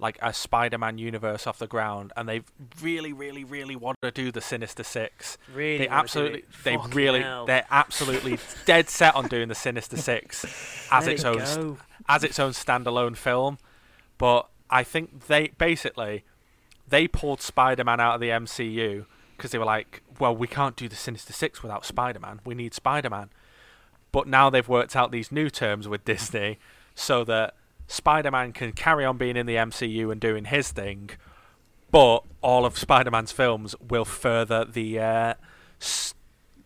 [0.00, 2.42] like a Spider-Man universe off the ground, and they
[2.80, 5.36] really, really, really want to do the Sinister Six.
[5.52, 5.78] really.
[5.78, 6.48] They wanna do absolutely, it.
[6.62, 7.46] they Fucking really, hell.
[7.46, 10.44] they're absolutely dead set on doing the Sinister Six
[10.92, 11.78] as Let its it own go.
[12.08, 13.58] as its own standalone film.
[14.18, 16.22] But I think they basically
[16.88, 19.04] they pulled Spider-Man out of the MCU
[19.36, 22.40] because they were like, well, we can't do the Sinister Six without Spider-Man.
[22.44, 23.30] We need Spider-Man.
[24.10, 26.58] But now they've worked out these new terms with Disney
[26.94, 27.54] so that
[27.86, 31.10] Spider-Man can carry on being in the MCU and doing his thing,
[31.90, 35.34] but all of Spider-Man's films will further the uh,
[35.80, 36.14] s-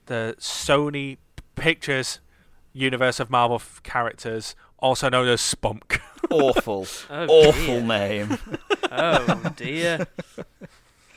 [0.06, 1.18] the Sony
[1.54, 2.18] Pictures
[2.72, 6.00] universe of Marvel f- characters, also known as Spunk.
[6.30, 7.82] Awful, Oh, awful dear.
[7.82, 8.38] name.
[8.95, 10.07] Oh dear.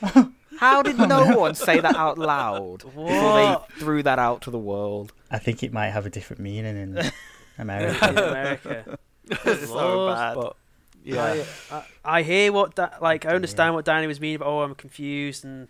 [0.58, 4.58] How did no one say that out loud before they threw that out to the
[4.58, 5.12] world?
[5.30, 6.98] I think it might have a different meaning in
[7.58, 8.98] In America America.
[9.66, 10.14] so Lord.
[10.14, 10.34] bad.
[10.34, 10.56] But
[11.04, 11.44] Yeah.
[11.70, 11.84] I, I,
[12.18, 13.24] I hear what that like.
[13.26, 14.38] I understand what Danny was meaning.
[14.38, 15.68] But oh, I'm confused, and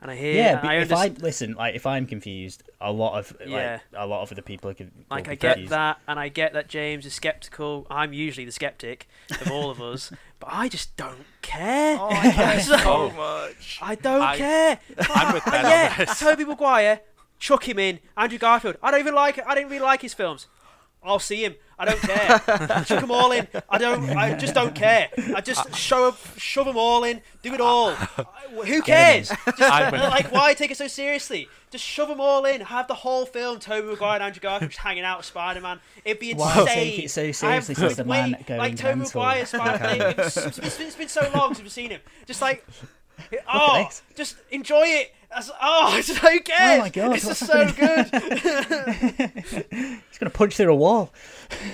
[0.00, 0.34] and I hear.
[0.34, 3.78] Yeah, but I if I listen, like if I'm confused, a lot of like Yeah.
[3.94, 5.72] a lot of other people are con- like be I get confused.
[5.72, 7.86] that, and I get that James is skeptical.
[7.90, 9.08] I'm usually the skeptic
[9.40, 11.96] of all of us, but I just don't care.
[12.00, 13.78] Oh, I care So- so much.
[13.82, 14.78] I don't I- care.
[15.10, 16.18] I'm with Ben yeah, this.
[16.20, 17.00] Tobey Maguire,
[17.38, 17.98] chuck him in.
[18.16, 18.76] Andrew Garfield.
[18.82, 19.44] I don't even like.
[19.46, 20.46] I didn't really like his films.
[21.08, 21.54] I'll see him.
[21.80, 22.38] I don't care.
[22.84, 23.46] chuck them all in.
[23.70, 24.10] I don't.
[24.10, 25.08] I just don't care.
[25.34, 27.20] I just show up, shove them all in.
[27.42, 27.90] Do it all.
[27.90, 28.24] I-
[28.66, 29.28] Who cares?
[29.56, 31.48] Just, like, why take it so seriously?
[31.70, 32.62] Just shove them all in.
[32.62, 33.58] Have the whole film.
[33.60, 35.80] Tobey Maguire and Andrew Garfield just hanging out with Spider Man.
[36.04, 36.46] It'd be insane.
[36.48, 39.20] Why take it so I seriously have- since the wait, man going like Tobey mental?
[39.22, 40.14] Maguire, Spider Man.
[40.18, 42.00] It's, it's, it's, it's been so long since we've seen him.
[42.26, 42.66] Just like,
[43.52, 44.02] oh, this.
[44.14, 45.14] just enjoy it.
[45.30, 46.52] That's, oh, it's so good.
[46.58, 48.06] Oh my God, this is so good.
[50.08, 51.12] He's gonna punch through a wall.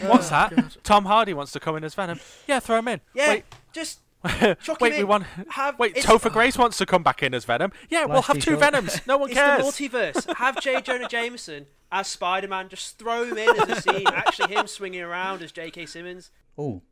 [0.06, 0.76] What's oh, that?
[0.82, 2.18] Tom Hardy wants to come in as Venom.
[2.48, 3.00] Yeah, throw him in.
[3.14, 4.00] Yeah, Wait, just
[4.42, 5.06] wait, chuck we in.
[5.06, 5.24] want.
[5.50, 5.78] have.
[5.78, 7.72] Wait, it's, Topher Grace wants to come back in as Venom.
[7.90, 8.60] Yeah, we'll have two short.
[8.60, 9.06] Venoms.
[9.06, 9.76] No one It's cares.
[9.76, 10.34] the multiverse.
[10.36, 10.80] Have J.
[10.80, 12.68] Jonah Jameson as Spider Man.
[12.68, 14.06] Just throw him in as a scene.
[14.06, 15.86] Actually, him swinging around as J.K.
[15.86, 16.30] Simmons.
[16.56, 16.82] Oh,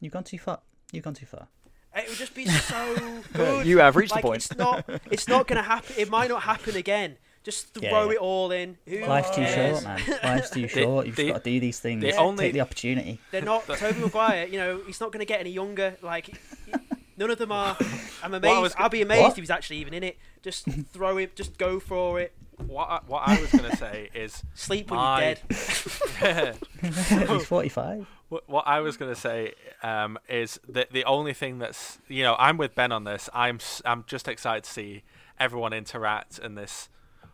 [0.00, 0.60] you've gone too far.
[0.92, 1.48] You've gone too far.
[1.96, 2.96] It would just be so
[3.32, 3.66] good.
[3.66, 4.36] You have reached the point.
[4.50, 4.84] It's not.
[5.10, 5.94] It's not going to happen.
[5.98, 7.16] It might not happen again.
[7.44, 8.10] Just throw Yeah, yeah.
[8.12, 8.78] it all in.
[8.88, 10.00] Who Life's too short, man.
[10.24, 11.06] Life's too short.
[11.06, 12.00] You've the- got to do these things.
[12.02, 13.20] the only- Take the opportunity.
[13.30, 14.46] They're not Tobey Maguire.
[14.46, 15.96] You know, he's not going to get any younger.
[16.02, 16.30] Like,
[17.18, 17.76] none of them are.
[18.22, 18.60] I'm amazed.
[18.62, 19.32] was- I'll be amazed What?
[19.32, 20.16] if he's actually even in it.
[20.42, 21.36] Just throw it.
[21.36, 22.32] Just go for it.
[22.66, 25.36] What I, what I was gonna say is Sleep when My- you're
[26.20, 26.58] dead.
[26.80, 28.06] He's 45.
[28.28, 29.52] What, what I was gonna say
[29.82, 33.28] um, is that the only thing that's you know I'm with Ben on this.
[33.34, 35.02] I'm s- I'm just excited to see
[35.38, 36.88] everyone interact in this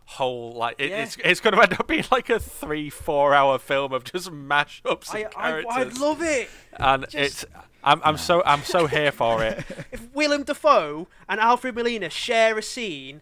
[0.05, 1.03] whole like it, Yeah.
[1.03, 5.09] it's it's gonna end up being like a three four hour film of just mashups
[5.09, 5.23] of I, I,
[5.63, 6.49] characters, I'd love it.
[6.73, 7.45] and just- it's
[7.83, 9.63] I'm I'm so I'm so here for it.
[9.91, 13.21] If Willem Dafoe and Alfred Molina share a scene.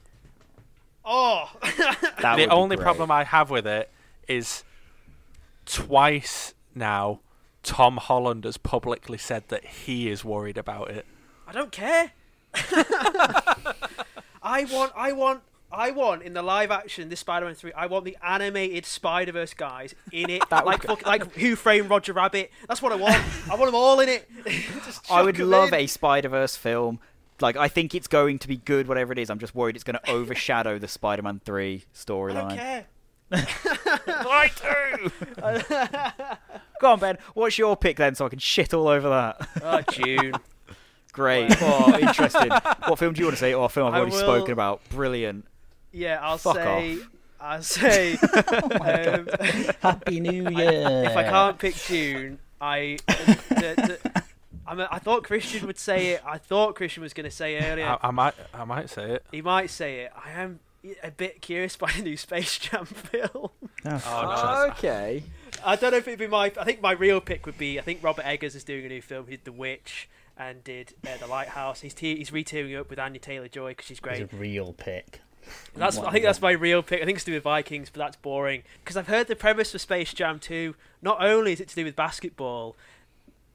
[1.11, 1.49] Oh,
[2.21, 2.83] That the only great.
[2.83, 3.89] problem I have with it
[4.27, 4.63] is
[5.65, 7.19] twice now
[7.63, 11.07] Tom Holland has publicly said that he is worried about it.
[11.47, 12.11] I don't care.
[14.41, 15.41] I want, I want,
[15.71, 17.73] I want in the live action this Spider-Man three.
[17.73, 21.89] I want the animated Spider Verse guys in it, That like fuck, like Who Framed
[21.89, 22.51] Roger Rabbit.
[22.67, 23.21] That's what I want.
[23.49, 24.29] I want them all in it.
[25.09, 25.75] I would love in.
[25.75, 26.99] a Spider Verse film.
[27.41, 29.29] Like I think it's going to be good, whatever it is.
[29.29, 32.55] I'm just worried it's going to overshadow the Spider-Man Three I storyline.
[32.55, 32.85] care.
[33.31, 34.49] I
[34.99, 35.11] do.
[36.81, 37.17] Go on, Ben.
[37.33, 39.47] What's your pick then, so I can shit all over that?
[39.63, 40.33] Oh, Dune.
[41.11, 41.55] Great.
[41.61, 42.49] Oh, interesting.
[42.87, 43.53] What film do you want to say?
[43.53, 44.81] Oh, a film I've I already will- spoken about.
[44.89, 45.45] Brilliant.
[45.91, 46.99] Yeah, I'll Fuck say.
[47.41, 48.13] I'll say.
[48.15, 49.27] um,
[49.81, 51.03] Happy New Year.
[51.05, 52.97] if I can't pick Dune, I.
[53.07, 54.18] the- the-
[54.69, 56.21] I, mean, I thought Christian would say it.
[56.25, 57.85] I thought Christian was going to say it earlier.
[58.01, 59.25] I, I might I might say it.
[59.31, 60.11] He might say it.
[60.25, 60.59] I am
[61.03, 63.31] a bit curious by the new Space Jam film.
[63.33, 63.51] Oh,
[63.85, 65.23] Oh, no, Okay.
[65.65, 66.51] I don't know if it'd be my.
[66.59, 67.79] I think my real pick would be.
[67.79, 69.25] I think Robert Eggers is doing a new film.
[69.27, 70.07] He did The Witch
[70.37, 71.81] and did uh, The Lighthouse.
[71.81, 74.19] He's te- he's re-teaming up with Anya Taylor Joy because she's great.
[74.19, 75.21] He's a real pick.
[75.75, 77.01] That's I think that's my real pick.
[77.01, 79.71] I think it's to do with Vikings, but that's boring because I've heard the premise
[79.71, 80.75] for Space Jam 2.
[81.01, 82.75] Not only is it to do with basketball,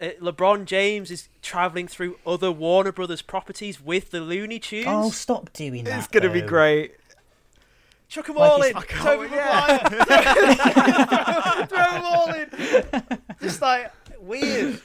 [0.00, 4.86] Uh, LeBron James is traveling through other Warner Brothers properties with the Looney Tunes.
[4.88, 5.98] Oh, stop doing that.
[5.98, 6.94] It's going to be great.
[8.08, 8.76] Chuck them Like all in.
[8.76, 11.66] I Tobey can't- Maguire.
[11.66, 13.18] throw, them all in.
[13.40, 13.90] Just like
[14.20, 14.80] weird.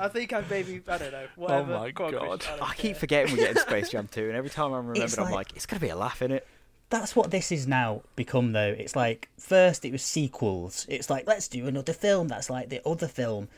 [0.00, 1.24] I think I maybe I don't know.
[1.24, 1.78] Oh whatever.
[1.78, 2.28] my Go God.
[2.40, 5.02] Christian, don't I keep forgetting we're getting Space Jam 2, and every time I remember
[5.02, 6.46] It's it, I'm like- like, it's going to be a laugh in it.
[6.90, 8.74] That's what this is now become, though.
[8.78, 10.86] It's like first it was sequels.
[10.88, 13.48] It's like let's do another film that's like the other film,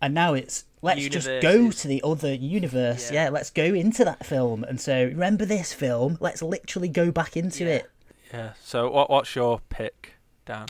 [0.00, 3.10] and now it's let's just go to the other universe.
[3.10, 3.24] Yeah.
[3.24, 3.30] Yeah.
[3.30, 4.64] let's go into that film.
[4.64, 6.16] And so remember this film.
[6.20, 7.70] Let's literally go back into Yeah.
[7.70, 7.90] it.
[8.32, 8.50] Yeah.
[8.62, 10.66] So what what's your pick, Dan?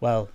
[0.00, 0.28] Well,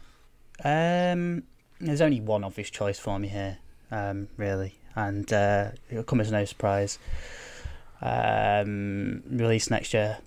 [0.63, 1.43] um,
[1.79, 3.57] there's only one obvious choice for me here,
[3.91, 6.97] um, really, and uh, it'll come as no surprise.
[8.01, 10.19] Um, released next year,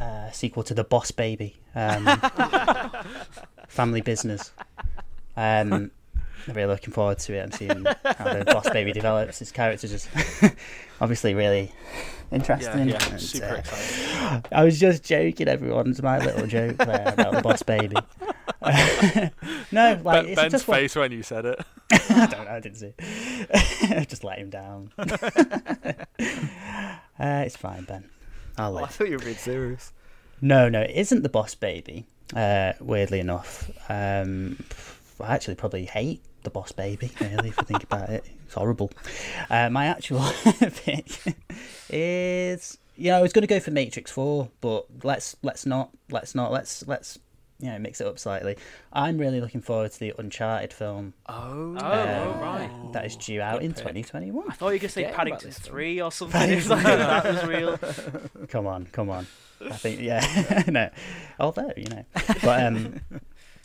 [0.00, 2.04] uh, sequel to The Boss Baby, um,
[3.68, 4.52] family business.
[5.36, 5.90] Um, I'm
[6.48, 7.42] really looking forward to it.
[7.42, 9.38] I'm seeing how the Boss Baby develops.
[9.38, 10.08] His character just
[11.00, 11.72] obviously really
[12.30, 12.88] interesting.
[12.88, 14.48] yeah, and, super uh, excited.
[14.52, 15.90] I was just joking, everyone.
[15.90, 17.96] It's my little joke there about the boss baby.
[19.72, 21.60] no, like Ben- it's Ben's just one- face when you said it.
[21.92, 22.50] I don't know.
[22.50, 22.92] I didn't see.
[22.98, 24.08] It.
[24.08, 24.92] just let him down.
[24.98, 25.04] uh,
[27.18, 28.08] it's fine, Ben.
[28.58, 29.92] I'll Oh, I thought you were being serious.
[30.40, 32.06] No, no, it isn't the boss baby.
[32.34, 34.62] Uh, weirdly enough, um,
[35.20, 37.10] I actually probably hate the boss baby.
[37.20, 38.90] Really, if you think about it, it's horrible.
[39.50, 40.20] Uh, my actual
[40.84, 41.06] pick
[41.90, 45.90] is you know I was going to go for Matrix Four, but let's let's not
[46.10, 47.18] let's not let's let's
[47.58, 48.56] you know mix it up slightly.
[48.92, 52.70] I'm really looking forward to the Uncharted film Oh, Oh, uh, right.
[52.92, 53.78] that is due out in pick.
[53.78, 54.44] 2021.
[54.48, 56.50] I thought you were going to say Paddington 3 or something.
[56.50, 57.78] If like that was real.
[58.48, 59.26] Come on, come on.
[59.64, 60.90] I think yeah, no.
[61.40, 62.04] Although you know,
[62.42, 63.00] but um,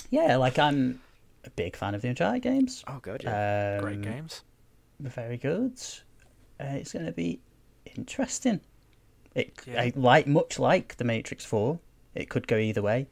[0.10, 1.02] yeah, like I'm
[1.44, 2.84] a big fan of the Uncharted games.
[2.88, 3.24] Oh, good.
[3.24, 3.76] Yeah.
[3.78, 4.44] Um, Great games.
[5.00, 5.74] very good.
[6.60, 7.40] Uh, it's going to be
[7.96, 8.62] interesting.
[9.34, 9.82] It Yeah.
[9.82, 11.80] I, like much like the Matrix Four,
[12.14, 13.08] it could go either way.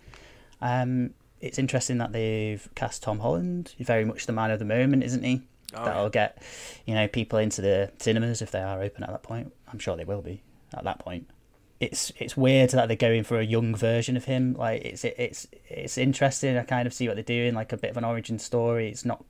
[0.61, 3.73] Um, it's interesting that they've cast Tom Holland.
[3.77, 5.41] He's very much the man of the moment, isn't he?
[5.73, 6.09] Oh, That'll yeah.
[6.09, 6.43] get
[6.85, 9.53] you know people into the cinemas if they are open at that point.
[9.71, 10.41] I'm sure they will be
[10.73, 11.29] at that point.
[11.79, 14.53] It's it's weird that they're going for a young version of him.
[14.53, 16.57] Like it's it's it's interesting.
[16.57, 18.89] I kind of see what they're doing, like a bit of an origin story.
[18.89, 19.23] It's not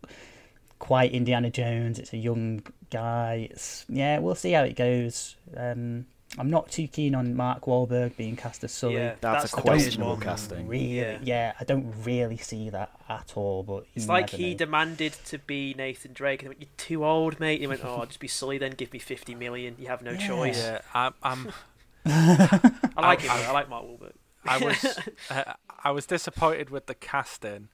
[0.79, 1.99] quite Indiana Jones.
[1.99, 3.49] It's a young guy.
[3.51, 5.35] It's yeah, we'll see how it goes.
[5.55, 6.05] Um,
[6.37, 8.93] I'm not too keen on Mark Wahlberg being cast as Sully.
[8.95, 10.67] Yeah, That's, that's a questionable casting.
[10.67, 11.17] Really, Yeah.
[11.23, 11.53] yeah.
[11.59, 13.63] I don't really see that at all.
[13.63, 14.57] But It's like he know.
[14.57, 18.19] demanded to be Nathan Drake, and went, "You're too old, mate." He went, "Oh, just
[18.19, 19.75] be Sully, then give me 50 million.
[19.79, 20.27] You have no Yeah.
[20.27, 21.51] choice." Yeah, I'm, I'm
[22.09, 23.31] I like I- him.
[23.31, 24.13] I- I like Mark Wahlberg.
[24.45, 24.99] I was
[25.29, 25.53] uh,
[25.83, 27.67] I was disappointed with the casting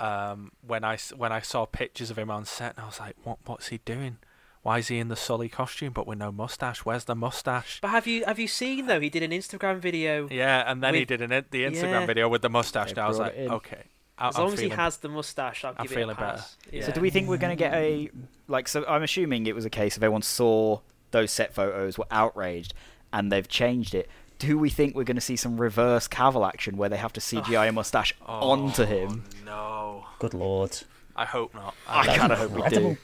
[0.00, 3.00] um, when I s- when I saw pictures of him on set, and I was
[3.00, 3.38] like, "What?
[3.46, 4.18] What's he doing?
[4.62, 6.84] Why is he in the Sully costume but with no mustache?
[6.84, 9.00] Where's the mustache?" But have you have you seen though?
[9.00, 10.28] He did an Instagram video.
[10.30, 12.06] Yeah, and then he did an, the Instagram Yeah.
[12.06, 12.88] video with the mustache.
[12.88, 13.84] They and I was like, "Okay."
[14.18, 16.20] I, As I'm long as he has the mustache, I'll I'm give it feeling a
[16.20, 16.42] better.
[16.70, 16.84] Yeah.
[16.86, 18.08] So do we think we're going to get a
[18.46, 18.68] like?
[18.68, 20.80] So I'm assuming it was a case of everyone saw
[21.12, 22.72] those set photos, were outraged,
[23.12, 24.08] and they've changed it.
[24.38, 27.20] Do we think we're going to see some reverse Cavill action where they have to
[27.20, 29.24] CGI a mustache oh, onto him?
[29.26, 30.76] Oh, No, Good lord.
[31.14, 31.74] I hope not.
[31.86, 32.96] I That's kind of hope we do.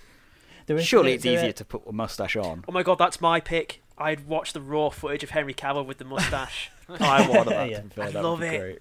[0.67, 2.65] There is- Surely it's there- easier to put a mustache on.
[2.69, 3.83] Oh my god, that's my pick.
[3.97, 6.71] I'd watch the raw footage of Henry Cavill with the mustache.
[7.01, 7.69] I want that.
[7.71, 7.81] Yeah.
[7.81, 8.61] To fair, I that'd love be it.
[8.61, 8.79] great.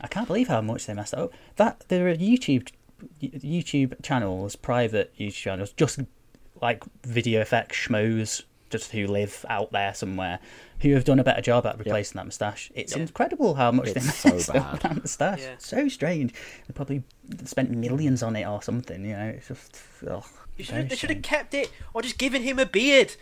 [0.00, 1.32] I can't believe how much they messed up.
[1.56, 2.68] That there are YouTube
[3.22, 6.00] YouTube channels, private YouTube channels, just
[6.60, 10.38] like video effects schmoes, just who live out there somewhere,
[10.80, 12.70] who have done a better job at replacing that moustache.
[12.74, 13.02] It's Yeah.
[13.02, 14.62] incredible how much they It's so messed bad.
[14.62, 15.40] up that moustache.
[15.40, 15.54] Yeah.
[15.58, 16.32] So strange.
[16.66, 17.02] They probably
[17.44, 19.04] spent millions on it or something.
[19.04, 19.80] You know, it's just.
[20.08, 20.24] Oh,
[20.56, 23.14] You very should, they should have kept it, or just given him a beard.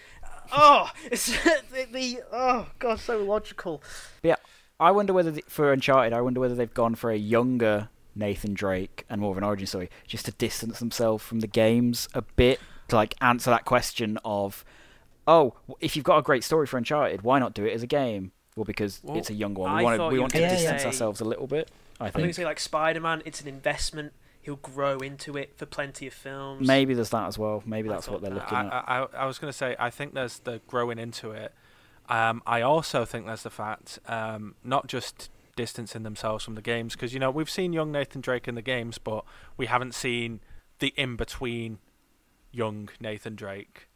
[0.52, 1.26] Oh, it's
[1.70, 3.82] the, the oh god, so logical.
[4.22, 4.36] But yeah,
[4.78, 8.54] I wonder whether the, for Uncharted, I wonder whether they've gone for a younger Nathan
[8.54, 12.22] Drake and more of an origin story, just to distance themselves from the games a
[12.22, 14.64] bit, to like answer that question of,
[15.26, 17.86] oh, if you've got a great story for Uncharted, why not do it as a
[17.86, 18.32] game?
[18.56, 19.70] Well, because Well, it's a young one.
[19.70, 21.70] I We want to we want to distance say- ourselves a little bit.
[22.00, 23.22] I I'm going to think say like Spider-Man.
[23.24, 24.12] It's an investment.
[24.40, 26.66] He'll grow into it for plenty of films.
[26.66, 27.62] maybe there's that as well.
[27.66, 28.52] Maybe that's thought what they're that.
[28.52, 28.72] looking at.
[28.72, 31.52] I, I, I was going to say, I think there's the growing into it.
[32.08, 36.92] Um, I also think there's the fact, um, not just distancing themselves from the games,
[36.94, 39.24] because you know we've seen young Nathan Drake in the games, but
[39.56, 40.38] we haven't seen
[40.78, 41.78] the in between
[42.52, 43.88] young Nathan Drake.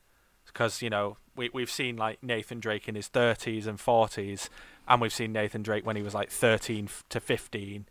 [0.53, 4.49] Because you know we we've seen like Nathan Drake in his 30s and 40s,
[4.89, 7.87] and we've seen Nathan Drake when he was like 13 to 15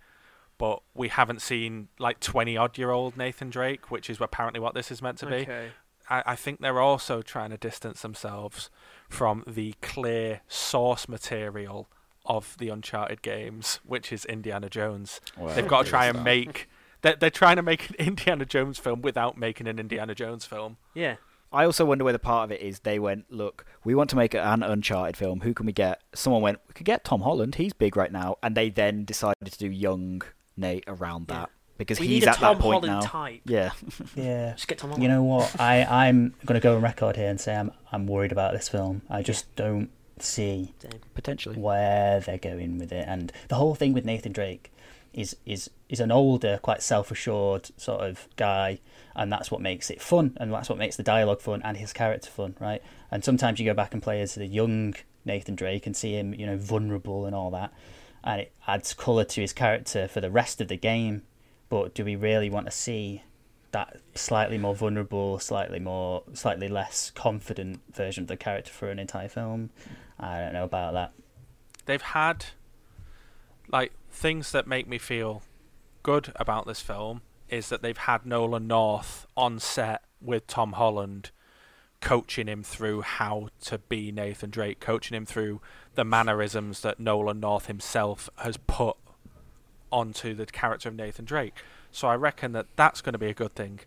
[0.60, 4.76] but we haven't seen like 20 odd year old Nathan Drake, which is apparently what
[4.76, 5.36] this is meant to be.
[5.36, 5.70] Okay.
[6.10, 8.70] I, I think they're also trying to distance themselves
[9.08, 11.90] from the clear source material
[12.26, 15.22] of the Uncharted games, which is Indiana Jones.
[15.38, 16.24] Well, They've got to try and that.
[16.24, 16.70] make.
[17.02, 20.76] They're, they're trying to make an Indiana Jones film without making an Indiana Jones film.
[20.94, 21.16] Yeah.
[21.52, 24.34] I also wonder whether part of it is they went, look, we want to make
[24.36, 25.42] an Uncharted film.
[25.42, 26.02] Who can we get?
[26.14, 27.56] Someone went, we could get Tom Holland.
[27.56, 30.22] He's big right now, and they then decided to do young
[30.56, 31.36] Nate around Yeah.
[31.40, 33.08] that because we he's need a at Tom that point Holland now.
[33.08, 33.42] type.
[33.46, 33.72] Yeah,
[34.16, 34.52] Yeah.
[34.56, 35.04] Just get Tom Holland.
[35.04, 35.60] You know what?
[35.60, 39.02] I I'm gonna go on record here and say I'm I'm worried about this film.
[39.10, 39.90] I just don't
[40.20, 40.92] see Same.
[41.16, 41.56] potentially.
[41.58, 44.72] where they're going with it, and the whole thing with Nathan Drake
[45.20, 48.80] is is is an older, quite self assured sort of guy,
[49.16, 51.92] and that's what makes it fun, and that's what makes the dialogue fun and his
[51.92, 52.82] character fun, right?
[53.12, 54.96] And sometimes you go back and play as the young
[55.26, 57.74] Nathan Drake and see him, you know, vulnerable and all that,
[58.24, 61.24] and it adds colour to his character for the rest of the game.
[61.68, 63.24] But do we really want to see
[63.72, 69.00] that slightly more vulnerable, slightly more, slightly less confident version of the character for an
[69.00, 69.70] entire film?
[70.18, 71.12] I don't know about that.
[71.86, 72.46] They've had
[73.72, 75.44] like things that make me feel
[76.04, 81.32] good about this film is that they've had Nolan North on set with Tom Holland
[82.02, 85.62] coaching him through how to be Nathan Drake, coaching him through
[85.96, 88.96] the mannerisms that Nolan North himself has put
[89.92, 91.56] onto the character of Nathan Drake.
[91.92, 93.82] So I reckon that that's going to be a good thing.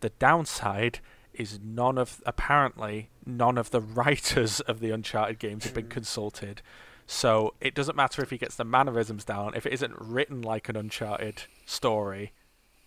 [0.00, 1.00] The downside
[1.32, 6.62] is none of apparently none of the writers of the Uncharted games have been consulted.
[7.06, 9.54] So it doesn't matter if he gets the mannerisms down.
[9.54, 12.32] If it isn't written like an Uncharted story,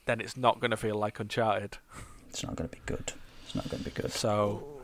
[0.06, 1.78] then it's not going to feel like Uncharted.
[2.30, 3.14] It's not going to be good.
[3.46, 4.12] It's not going to be good.
[4.12, 4.82] So,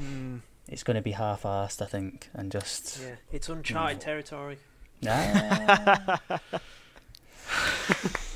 [0.00, 4.58] mm, It's going to be half-assed, I think, and just Yeah, it's uncharted territory.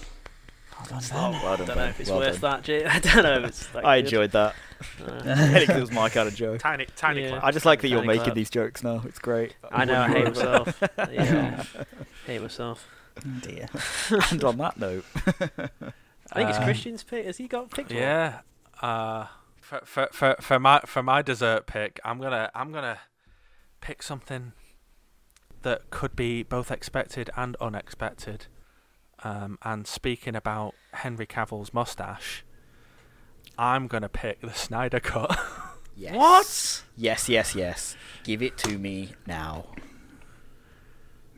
[0.90, 1.42] Hold on, Oh, Ben.
[1.42, 2.50] well I don't know if it's Well worth done.
[2.52, 2.62] that.
[2.64, 2.84] Jay.
[2.86, 3.38] I don't know.
[3.38, 4.04] If it's that I good.
[4.06, 4.54] enjoyed that.
[5.00, 6.60] Uh, I think it was my kind of joke.
[6.60, 7.28] tiny, tiny Yeah.
[7.30, 7.44] clap.
[7.44, 8.34] I just like that you're making clap.
[8.34, 9.02] these jokes now.
[9.06, 9.54] It's great.
[9.70, 10.00] I know.
[10.00, 10.82] I hate myself.
[11.12, 11.64] Yeah,
[12.26, 12.86] hate myself.
[13.18, 13.68] Oh dear.
[14.30, 17.26] And on that note, I think it's Uh, Christian's pick.
[17.26, 17.90] Has he got picked?
[17.90, 17.98] one?
[18.00, 18.40] Yeah.
[18.80, 19.26] Uh,
[19.60, 22.98] for, for for for my for my dessert pick, I'm gonna I'm gonna
[23.80, 24.52] pick something
[25.62, 28.46] that could be both expected and unexpected.
[29.24, 32.44] Um, and speaking about Henry Cavill's mustache,
[33.58, 35.38] I'm gonna pick the Snyder cut.
[35.96, 36.14] yes.
[36.14, 36.82] What?
[36.96, 37.96] Yes, yes, yes.
[38.24, 39.66] Give it to me now.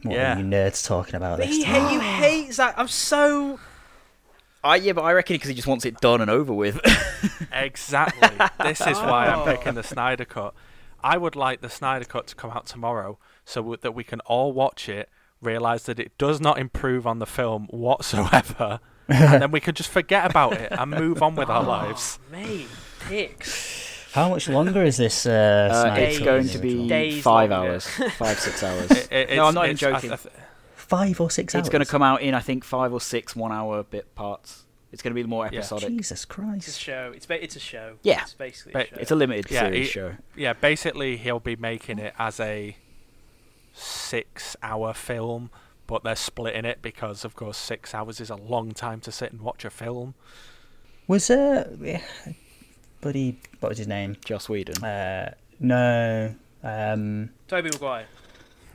[0.03, 0.37] What Yeah.
[0.37, 1.75] are you nerds talking about But this he time?
[1.89, 2.75] hate, you hate Zack.
[2.77, 3.59] I'm so.
[4.63, 6.81] I yeah, but I reckon because he just wants it done and over with.
[7.53, 8.29] exactly.
[8.63, 9.45] this is why I'm Oh.
[9.57, 10.55] picking the Snyder cut.
[11.03, 14.21] I would like the Snyder cut to come out tomorrow, so w- that we can
[14.21, 15.11] all watch it,
[15.45, 19.91] realize that it does not improve on the film whatsoever, and then we can just
[19.91, 22.19] forget about it and move on with our lives.
[22.29, 22.67] Oh, mate,
[23.09, 24.11] dicks.
[24.13, 25.27] How much longer is this?
[25.27, 27.73] Uh, Uh, it's going to be Days five longer.
[27.73, 27.87] hours,
[28.17, 28.91] five six hours.
[28.91, 30.13] It- it- no, I'm not even it's- I- joking.
[30.13, 30.35] I th-
[30.77, 31.61] five or six hours.
[31.61, 34.63] It's going to come out in I think five or six one-hour bit parts.
[34.93, 35.59] It's going to be more Yeah.
[35.59, 35.89] episodic.
[35.89, 37.13] Jesus It's a show.
[37.17, 37.97] It's ba- it's a show.
[38.05, 38.23] Yeah.
[38.23, 38.97] It's basically a show.
[39.01, 40.15] It's a limited Yeah, series it- show.
[40.37, 42.77] yeah, basically he'll be making it as a
[43.75, 45.51] six-hour film,
[45.87, 49.33] but they're splitting it because, of course, six hours is a long time to sit
[49.33, 50.15] and watch a film.
[51.07, 52.01] Was uh, yeah,
[53.03, 54.17] buddy, what was his name?
[54.25, 54.83] Joss Whedon.
[54.83, 58.07] Uh, no, um, Tobey Maguire.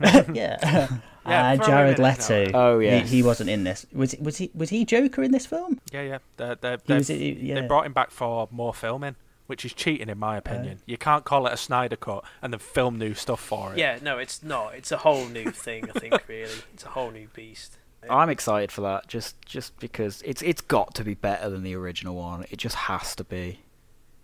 [0.32, 0.88] yeah,
[1.26, 2.50] Yeah, uh, Jared in it, Leto.
[2.54, 3.84] Oh, He- he, wasn't in this.
[3.92, 4.50] Was was he?
[4.54, 5.78] Was he Joker in this film?
[5.92, 7.08] Yeah, yeah, they're, they're, He they're was.
[7.08, 7.60] he- yeah.
[7.60, 9.16] They brought him back for more filming,
[9.50, 10.80] which is cheating in my opinion.
[10.86, 13.78] you can't call it a Snyder cut and then film new stuff for it.
[13.78, 14.74] Yeah, no, it's not.
[14.74, 15.90] It's a whole new thing.
[15.94, 17.76] I think really, it's a whole new beast.
[18.08, 21.74] I'm excited for that just just because it's it's got to be better than the
[21.76, 22.46] original one.
[22.50, 23.60] It just has to be.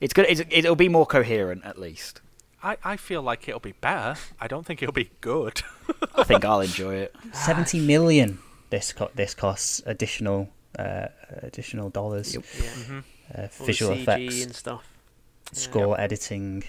[0.00, 0.24] It's good.
[0.28, 2.22] It's, it'll be more coherent at least.
[2.62, 4.18] I, I feel like it'll be better.
[4.40, 5.60] I don't think it'll be good.
[6.14, 7.14] I think I'll enjoy it.
[7.32, 8.38] Seventy million.
[8.70, 10.48] This co- this costs additional
[10.78, 11.08] uh,
[11.42, 12.34] additional dollars.
[12.34, 12.44] Yep.
[12.62, 12.98] Yeah, hmm
[13.34, 14.84] Uh, All the visual CG effects, and stuff.
[15.52, 15.58] Yeah.
[15.58, 16.64] score editing,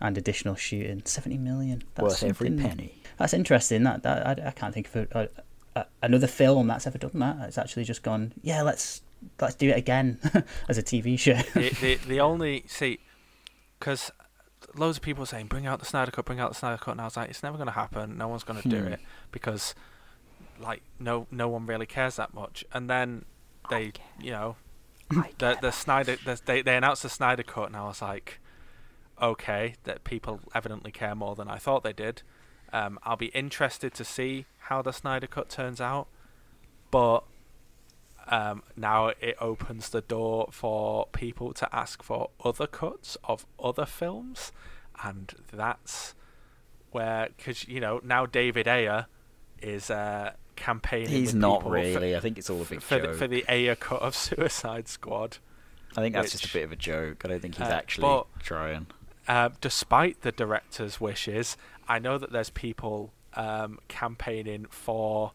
[0.00, 1.02] and additional shooting.
[1.04, 1.82] Seventy million.
[1.94, 2.94] That's Worth every penny.
[3.18, 3.84] That's interesting.
[3.84, 5.08] That, that I, I can't think of a,
[5.76, 7.36] a, a, another film that's ever done that.
[7.48, 8.32] It's actually just gone.
[8.42, 9.02] Yeah, let's
[9.40, 10.18] let's do it again
[10.68, 11.34] as a TV show.
[11.54, 12.98] the, the the only see,
[13.78, 14.10] because
[14.74, 16.92] loads of people were saying bring out the Snyder cut, bring out the Snyder cut,
[16.92, 18.16] and I was like, it's never going to happen.
[18.16, 18.92] No one's going to do Hmm.
[18.94, 19.74] it because,
[20.58, 22.64] like, no no one really cares that much.
[22.72, 23.24] And then
[23.70, 24.56] they, you know,
[25.38, 28.40] the the Snyder the, they they announced the Snyder cut, and I was like,
[29.20, 32.22] okay, that people evidently care more than I thought they did.
[32.72, 36.08] Um, I'll be interested to see how the Snyder cut turns out,
[36.90, 37.24] but
[38.28, 43.86] um, now it opens the door for people to ask for other cuts of other
[43.86, 44.52] films,
[45.04, 46.14] and that's
[46.92, 49.06] where because you know now David Ayer
[49.60, 50.32] is uh,
[50.62, 51.08] campaigning.
[51.10, 52.16] He's with not people for- really.
[52.16, 53.12] I think it's all a big for joke.
[53.12, 55.38] the, for the Ayer cut of Suicide Squad.
[55.96, 57.22] I think that's just a bit of a joke.
[57.24, 58.86] I don't think he's Uh, actually but- trying.
[59.28, 61.56] Uh, despite the director's wishes,
[61.88, 65.32] I know that there's people um, campaigning for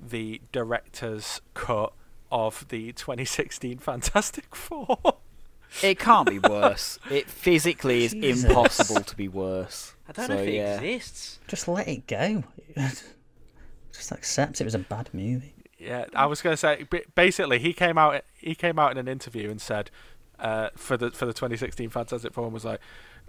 [0.00, 1.92] the director's cut
[2.30, 4.98] of the 2016 Fantastic Four.
[5.82, 7.00] It can't be worse.
[7.10, 8.44] It physically is Jesus.
[8.44, 9.94] impossible to be worse.
[10.08, 10.80] I don't So, know if it yeah.
[10.80, 11.40] exists.
[11.48, 12.44] just let it go.
[13.94, 15.54] just accepts it was a bad movie.
[15.78, 19.08] yeah, I was going to say basically he came out he came out in an
[19.08, 19.90] interview and said
[20.38, 22.80] uh, for the for the 2016 Fantastic Four was like,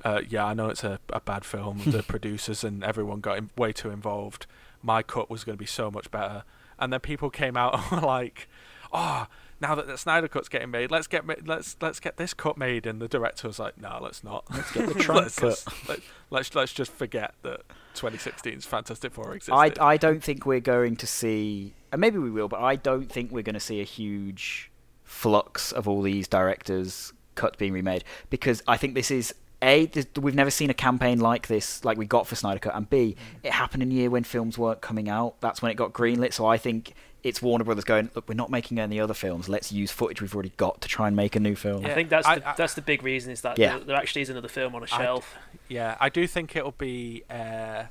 [0.03, 1.81] uh, yeah, I know it's a, a bad film.
[1.85, 4.47] the producers and everyone got in, way too involved.
[4.81, 6.43] My cut was going to be so much better.
[6.79, 8.47] And then people came out and were like,
[8.91, 9.27] oh,
[9.61, 12.85] now that the Snyder cut's getting made, let's get let's let's get this cut made.
[12.85, 14.45] And the director was like, no, let's not.
[14.51, 15.99] Let's get the Trank let's, cut." just, let,
[16.29, 17.61] let's let's just forget that
[17.95, 19.79] 2016's Fantastic Four existed.
[19.79, 23.11] I, I don't think we're going to see, and maybe we will, but I don't
[23.11, 24.71] think we're going to see a huge
[25.03, 29.89] flux of all these directors' cuts being remade because I think this is a
[30.19, 33.15] we've never seen a campaign like this, like we got for Snyder Cut, and b
[33.43, 35.39] it happened in a year when films weren't coming out.
[35.41, 36.33] That's when it got greenlit.
[36.33, 36.93] So I think
[37.25, 39.49] it's Warner Brothers going, look, we're not making any other films.
[39.49, 41.83] Let's use footage we've already got to try and make a new film.
[41.83, 43.77] I think that's I- the, I- that's the big reason is that Yeah.
[43.77, 45.35] there, there actually is another film on a shelf.
[45.67, 47.23] Yeah, I do think it'll be.
[47.29, 47.85] Uh,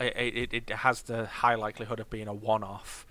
[0.00, 3.06] it, it it has the high likelihood of being a one-off,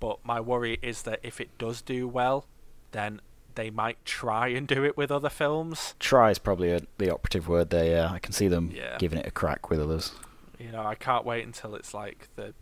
[0.00, 2.46] but my worry is that if it does do well,
[2.92, 3.20] then
[3.54, 5.94] they might try and do it with other films.
[5.98, 7.84] Try is probably a, the operative word there.
[7.86, 8.96] Yeah, I can see them Yeah.
[8.98, 10.12] giving it a crack with others.
[10.58, 12.52] You know, I can't wait until it's like the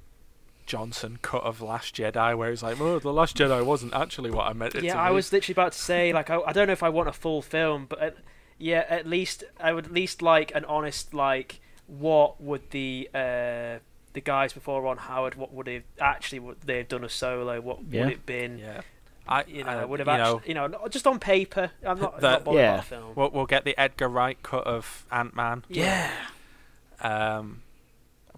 [0.67, 4.47] Johnson cut of Last Jedi, where it's like, oh, the Last Jedi wasn't actually what
[4.47, 6.53] I meant it yeah, to I be." was literally about to say like I, I
[6.53, 8.17] don't know if I want a full film, but at,
[8.59, 13.79] yeah, at least I would at least like an honest like what would the uh,
[14.13, 17.61] the guys before Ron Howard what would they actually would they have done a solo?
[17.61, 18.05] What Yeah.
[18.05, 18.59] would it been?
[18.59, 18.81] Yeah,
[19.29, 21.71] I You know, uh, would have you know, actually you know just on paper.
[21.87, 22.73] I'm not, The- not bothered Yeah.
[22.75, 23.13] about a film.
[23.17, 25.65] we'll, we'll get the Edgar Wright cut of Ant Man.
[25.69, 26.11] Yeah.
[27.01, 27.63] Um,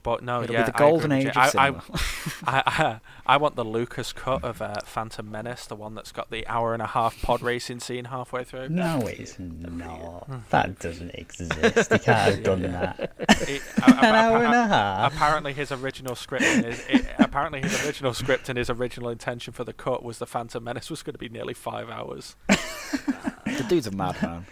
[0.07, 1.74] but no, It'll yeah, be the golden with age of I, I.
[2.46, 6.30] I, I, I want the Lucas cut of uh, Phantom Menace, the one that's got
[6.30, 8.68] the hour and a half pod racing scene halfway through.
[8.68, 10.28] No, it's not.
[10.50, 11.90] That doesn't exist.
[11.90, 13.12] You can't have done that.
[13.48, 15.12] It- a- a- An hour and a half.
[15.12, 19.52] apparently, his original script, and his, it, apparently his original script and his original intention
[19.52, 22.36] for the cut was the Phantom Menace was going to be nearly five hours.
[22.46, 24.46] the dude's a madman.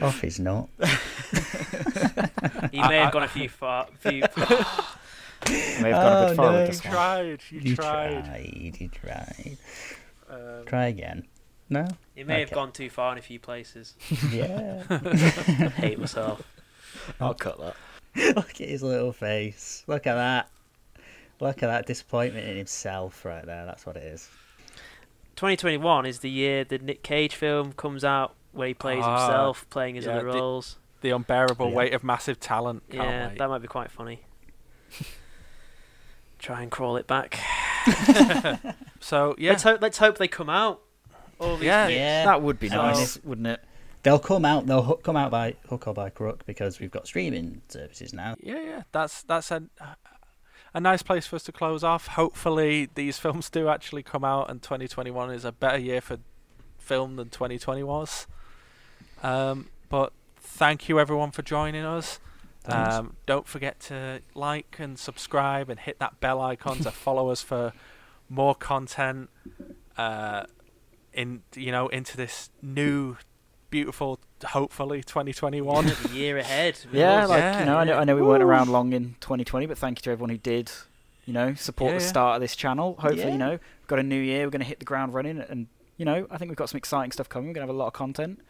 [0.00, 0.68] Off he's not.
[2.72, 3.86] He may have gone a few far.
[3.98, 4.22] Few,
[5.48, 6.52] May have gone a Oh, bit far no.
[6.52, 6.92] with You this one.
[6.92, 8.24] tried, you, You tried.
[8.24, 8.76] tried.
[8.80, 9.56] You tried.
[10.28, 11.26] Um, Try again.
[11.68, 11.86] No?
[12.14, 13.94] he may have gone too far in a few places.
[14.32, 14.82] Yeah.
[14.90, 16.42] I hate myself.
[17.20, 17.76] I'll cut that.
[18.36, 19.84] Look at his little face.
[19.86, 20.50] Look at that.
[21.40, 23.64] Look at that disappointment in himself right there.
[23.64, 24.28] That's what it is.
[25.36, 29.66] 2021 is the year the Nick Cage film comes out where he plays Ah, himself,
[29.70, 30.76] playing his yeah, other the- roles.
[31.00, 31.74] the unbearable Yeah.
[31.76, 32.82] weight of massive talent.
[32.90, 33.38] Can't Yeah, wait.
[33.38, 34.20] that might be quite funny.
[36.40, 37.38] Try and crawl it back.
[39.02, 39.80] So yeah, Let's hope.
[39.80, 40.82] Let's hope they come out.
[41.38, 41.88] All these Yeah.
[41.88, 42.24] Yeah.
[42.26, 43.60] That would be So- nice, wouldn't it?
[44.02, 44.66] They'll come out.
[44.66, 48.36] They'll hook, come out by hook or by crook because we've got streaming services now.
[48.42, 48.82] yeah, yeah.
[48.92, 49.62] That's that's a
[50.74, 52.06] a nice place for us to close off.
[52.08, 56.18] Hopefully, these films do actually come out, and 2021 is a better year for
[56.78, 58.26] film than 2020 was.
[59.22, 62.20] Um, but thank you everyone for joining us.
[62.62, 62.94] Thanks.
[62.94, 67.42] Um, don't forget to like and subscribe and hit that bell icon to follow us
[67.42, 67.72] for
[68.28, 69.30] more content.
[69.96, 70.44] Uh,
[71.12, 73.16] in you know into this new,
[73.70, 75.86] beautiful, hopefully 2021.
[75.86, 76.78] the year ahead.
[76.92, 77.28] Yeah, us.
[77.28, 77.98] like Yeah, you know, I know.
[77.98, 80.70] I know we weren't around long in 2020, but thank you to everyone who did,
[81.26, 82.94] you know, support Yeah, the start of this channel.
[83.00, 83.32] Hopefully, Yeah.
[83.32, 85.66] you know, we've got a new year, we're going to hit the ground running, and
[85.96, 87.48] you know, I think we've got some exciting stuff coming.
[87.48, 88.40] We're going to have a lot of content,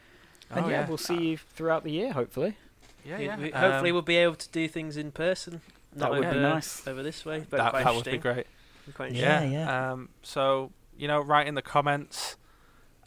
[0.50, 2.56] and Oh, yeah, we'll see you throughout the year, hopefully.
[3.05, 3.36] Yeah, yeah.
[3.38, 5.61] we- hopefully, um, we'll be able to do things in person.
[5.92, 6.86] That Not would be nice.
[6.86, 7.44] over this way.
[7.51, 8.46] But that, that would be great.
[8.94, 9.42] Quite Yeah.
[9.44, 9.92] yeah.
[9.92, 12.36] Um, so you know, write in the comments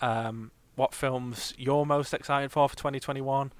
[0.02, 3.52] um, what films you're most excited for for 2021.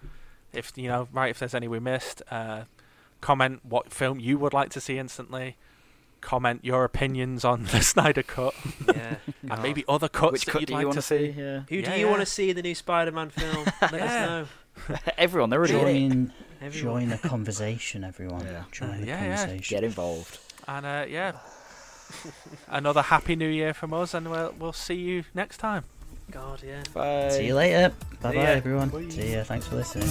[0.52, 2.22] If you know, write if there's any we missed.
[2.30, 2.64] Uh,
[3.22, 5.56] comment what film you would like to see instantly.
[6.20, 8.54] Comment your opinions on the Snyder Cut
[8.88, 9.16] Yeah.
[9.50, 11.26] and maybe other cuts Which that cut you'd do like you to to see?
[11.38, 11.62] Yeah.
[11.70, 12.10] Who Yeah, do you yeah.
[12.12, 13.66] want to see in the new Spider-Man film?
[13.82, 14.46] Let us know.
[15.18, 16.16] Everyone, they're already in it.
[16.16, 17.02] Join, Everyone.
[17.02, 18.46] join the conversation, everyone.
[18.46, 18.64] Yeah.
[18.72, 19.36] Join the Yeah, yeah.
[19.38, 19.76] conversation.
[19.78, 20.40] Get involved.
[20.68, 21.34] And uh, yeah,
[22.70, 25.84] another happy new year from us, and we'll we'll see you next time.
[26.32, 26.84] God, yeah.
[26.94, 27.30] Bye.
[27.32, 27.92] See you later.
[28.22, 28.50] Bye bye, ya.
[28.50, 28.90] everyone.
[28.90, 29.10] Bye.
[29.10, 29.44] See ya.
[29.44, 30.10] Thanks for listening.